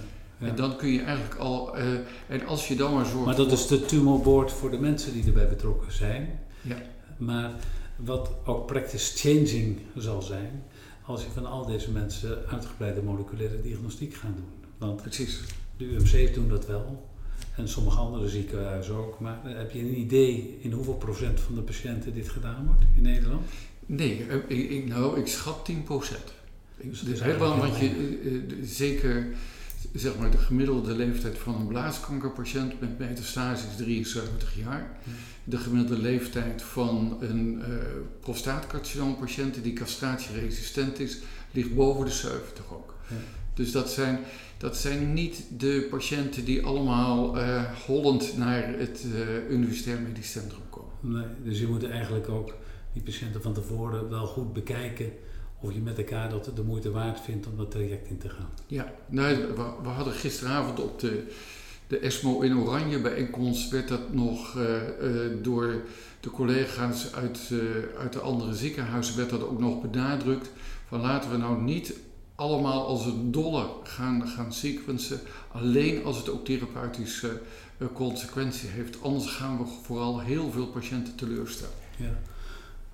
En 0.44 0.56
dan 0.56 0.76
kun 0.76 0.88
je 0.88 1.02
eigenlijk 1.02 1.40
al, 1.40 1.78
uh, 1.78 1.84
en 2.28 2.46
als 2.46 2.68
je 2.68 2.76
dan 2.76 2.94
maar 2.94 3.06
zorgt. 3.06 3.26
Maar 3.26 3.36
dat 3.36 3.52
is 3.52 3.66
de 3.66 3.84
tumorboard 3.84 4.52
voor 4.52 4.70
de 4.70 4.78
mensen 4.78 5.12
die 5.12 5.24
erbij 5.24 5.48
betrokken 5.48 5.92
zijn. 5.92 6.40
Ja. 6.60 6.82
Maar 7.16 7.52
wat 7.96 8.30
ook 8.44 8.66
practice 8.66 9.16
changing 9.16 9.78
zal 9.96 10.22
zijn, 10.22 10.62
als 11.02 11.22
je 11.22 11.28
van 11.34 11.46
al 11.46 11.66
deze 11.66 11.90
mensen 11.90 12.38
uitgebreide 12.48 13.02
moleculaire 13.02 13.60
diagnostiek 13.60 14.14
gaat 14.14 14.36
doen. 14.36 14.68
Want 14.78 15.02
Precies. 15.02 15.40
de 15.76 15.84
UMC's 15.84 16.34
doen 16.34 16.48
dat 16.48 16.66
wel. 16.66 17.12
En 17.56 17.68
sommige 17.68 17.98
andere 17.98 18.28
ziekenhuizen 18.28 18.94
ook. 18.94 19.20
Maar 19.20 19.40
heb 19.44 19.70
je 19.70 19.78
een 19.78 19.98
idee 19.98 20.58
in 20.60 20.72
hoeveel 20.72 20.94
procent 20.94 21.40
van 21.40 21.54
de 21.54 21.60
patiënten 21.60 22.14
dit 22.14 22.28
gedaan 22.28 22.66
wordt 22.66 22.82
in 22.96 23.02
Nederland? 23.02 23.46
Nee, 23.86 24.26
ik, 24.48 24.70
ik 24.70 24.86
nou, 24.86 25.20
ik 25.20 25.26
schat 25.26 25.64
10 25.64 25.82
procent. 25.82 26.32
Dus 26.82 27.00
dus 27.00 27.20
want 27.38 27.78
je 27.78 28.20
uh, 28.22 28.42
zeker 28.64 29.26
zeg 29.92 30.18
maar, 30.18 30.30
de 30.30 30.38
gemiddelde 30.38 30.96
leeftijd 30.96 31.38
van 31.38 31.54
een 31.54 31.66
blaaskankerpatiënt 31.66 32.80
met 32.80 32.98
metastase 32.98 33.66
is 33.66 33.76
73 33.76 34.56
jaar. 34.56 34.98
De 35.44 35.56
gemiddelde 35.56 36.02
leeftijd 36.02 36.62
van 36.62 37.16
een 37.20 37.58
uh, 37.58 37.74
prostaatcarcinoompatiënt 38.20 39.62
die 39.62 39.72
castratieresistent 39.72 40.98
is, 40.98 41.18
ligt 41.50 41.74
boven 41.74 42.04
de 42.04 42.10
70 42.10 42.64
ook. 42.72 42.94
Ja. 43.08 43.16
Dus 43.54 43.72
dat 43.72 43.90
zijn, 43.90 44.18
dat 44.58 44.76
zijn 44.76 45.12
niet 45.12 45.44
de 45.56 45.86
patiënten 45.90 46.44
die 46.44 46.64
allemaal 46.66 47.38
uh, 47.38 47.62
hollend 47.86 48.36
naar 48.36 48.78
het 48.78 49.04
uh, 49.14 49.50
Universitair 49.50 50.00
Medisch 50.00 50.30
Centrum 50.30 50.62
komen. 50.70 50.92
Nee, 51.00 51.26
dus 51.44 51.60
je 51.60 51.66
moet 51.66 51.88
eigenlijk 51.88 52.28
ook 52.28 52.54
die 52.92 53.02
patiënten 53.02 53.42
van 53.42 53.52
tevoren 53.52 54.08
wel 54.08 54.26
goed 54.26 54.52
bekijken 54.52 55.12
of 55.64 55.74
je 55.74 55.80
met 55.80 55.98
elkaar 55.98 56.30
dat 56.30 56.50
de 56.54 56.62
moeite 56.62 56.90
waard 56.90 57.20
vindt 57.20 57.46
om 57.46 57.56
dat 57.56 57.70
traject 57.70 58.08
in 58.08 58.18
te 58.18 58.28
gaan. 58.28 58.48
Ja, 58.66 58.92
nou, 59.06 59.36
we, 59.36 59.64
we 59.82 59.88
hadden 59.88 60.12
gisteravond 60.12 60.80
op 60.80 61.00
de, 61.00 61.32
de 61.86 61.98
ESMO 61.98 62.40
in 62.40 62.58
Oranje 62.58 63.00
bijeenkomst, 63.00 63.70
werd 63.70 63.88
dat 63.88 64.12
nog 64.12 64.56
uh, 64.56 64.64
uh, 65.02 65.42
door 65.42 65.82
de 66.20 66.30
collega's 66.30 67.14
uit, 67.14 67.48
uh, 67.52 67.60
uit 67.98 68.12
de 68.12 68.20
andere 68.20 68.54
ziekenhuizen, 68.54 69.16
werd 69.16 69.30
dat 69.30 69.42
ook 69.42 69.58
nog 69.58 69.80
benadrukt. 69.80 70.50
Van 70.88 71.00
laten 71.00 71.30
we 71.30 71.36
nou 71.36 71.62
niet 71.62 71.94
allemaal 72.34 72.86
als 72.86 73.06
een 73.06 73.30
dolle 73.30 73.66
gaan, 73.82 74.28
gaan 74.28 74.52
sequencen, 74.52 75.20
alleen 75.52 76.04
als 76.04 76.16
het 76.16 76.30
ook 76.30 76.44
therapeutische 76.44 77.40
consequentie 77.92 78.68
heeft. 78.68 79.02
Anders 79.02 79.30
gaan 79.30 79.58
we 79.58 79.64
vooral 79.82 80.20
heel 80.20 80.50
veel 80.50 80.66
patiënten 80.66 81.14
teleurstellen. 81.14 81.74
Ja. 81.96 82.18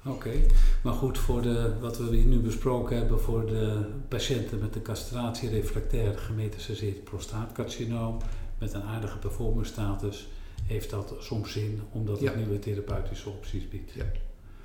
Oké, 0.05 0.17
okay. 0.17 0.47
maar 0.83 0.93
goed, 0.93 1.19
voor 1.19 1.43
de, 1.43 1.79
wat 1.81 1.99
we 1.99 2.17
nu 2.17 2.39
besproken 2.39 2.97
hebben 2.97 3.21
voor 3.21 3.47
de 3.47 3.85
patiënten 4.09 4.59
met 4.59 4.73
de 4.73 4.83
castratie 4.83 5.49
refractair 5.49 6.19
gemetastaseerd 6.19 7.05
prostaatcarcinoom 7.05 8.19
met 8.59 8.73
een 8.73 8.83
aardige 8.83 9.19
performance 9.19 9.73
status, 9.73 10.29
heeft 10.65 10.91
dat 10.91 11.15
soms 11.19 11.53
zin 11.53 11.81
omdat 11.93 12.21
het 12.21 12.33
ja. 12.33 12.37
nieuwe 12.37 12.59
therapeutische 12.59 13.29
opties 13.29 13.69
biedt. 13.69 13.93
Ja, 13.93 14.05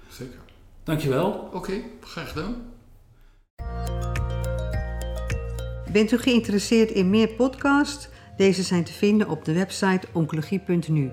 zeker. 0.10 0.40
Dankjewel. 0.84 1.32
Oké, 1.32 1.56
okay, 1.56 1.84
graag 2.00 2.32
gedaan. 2.32 2.74
Bent 5.92 6.12
u 6.12 6.18
geïnteresseerd 6.18 6.92
in 6.92 7.10
meer 7.10 7.28
podcasts? 7.28 8.10
Deze 8.38 8.64
zijn 8.64 8.84
te 8.84 8.94
vinden 8.94 9.30
op 9.30 9.46
de 9.46 9.54
website 9.54 10.08
oncologie.nu. 10.14 11.12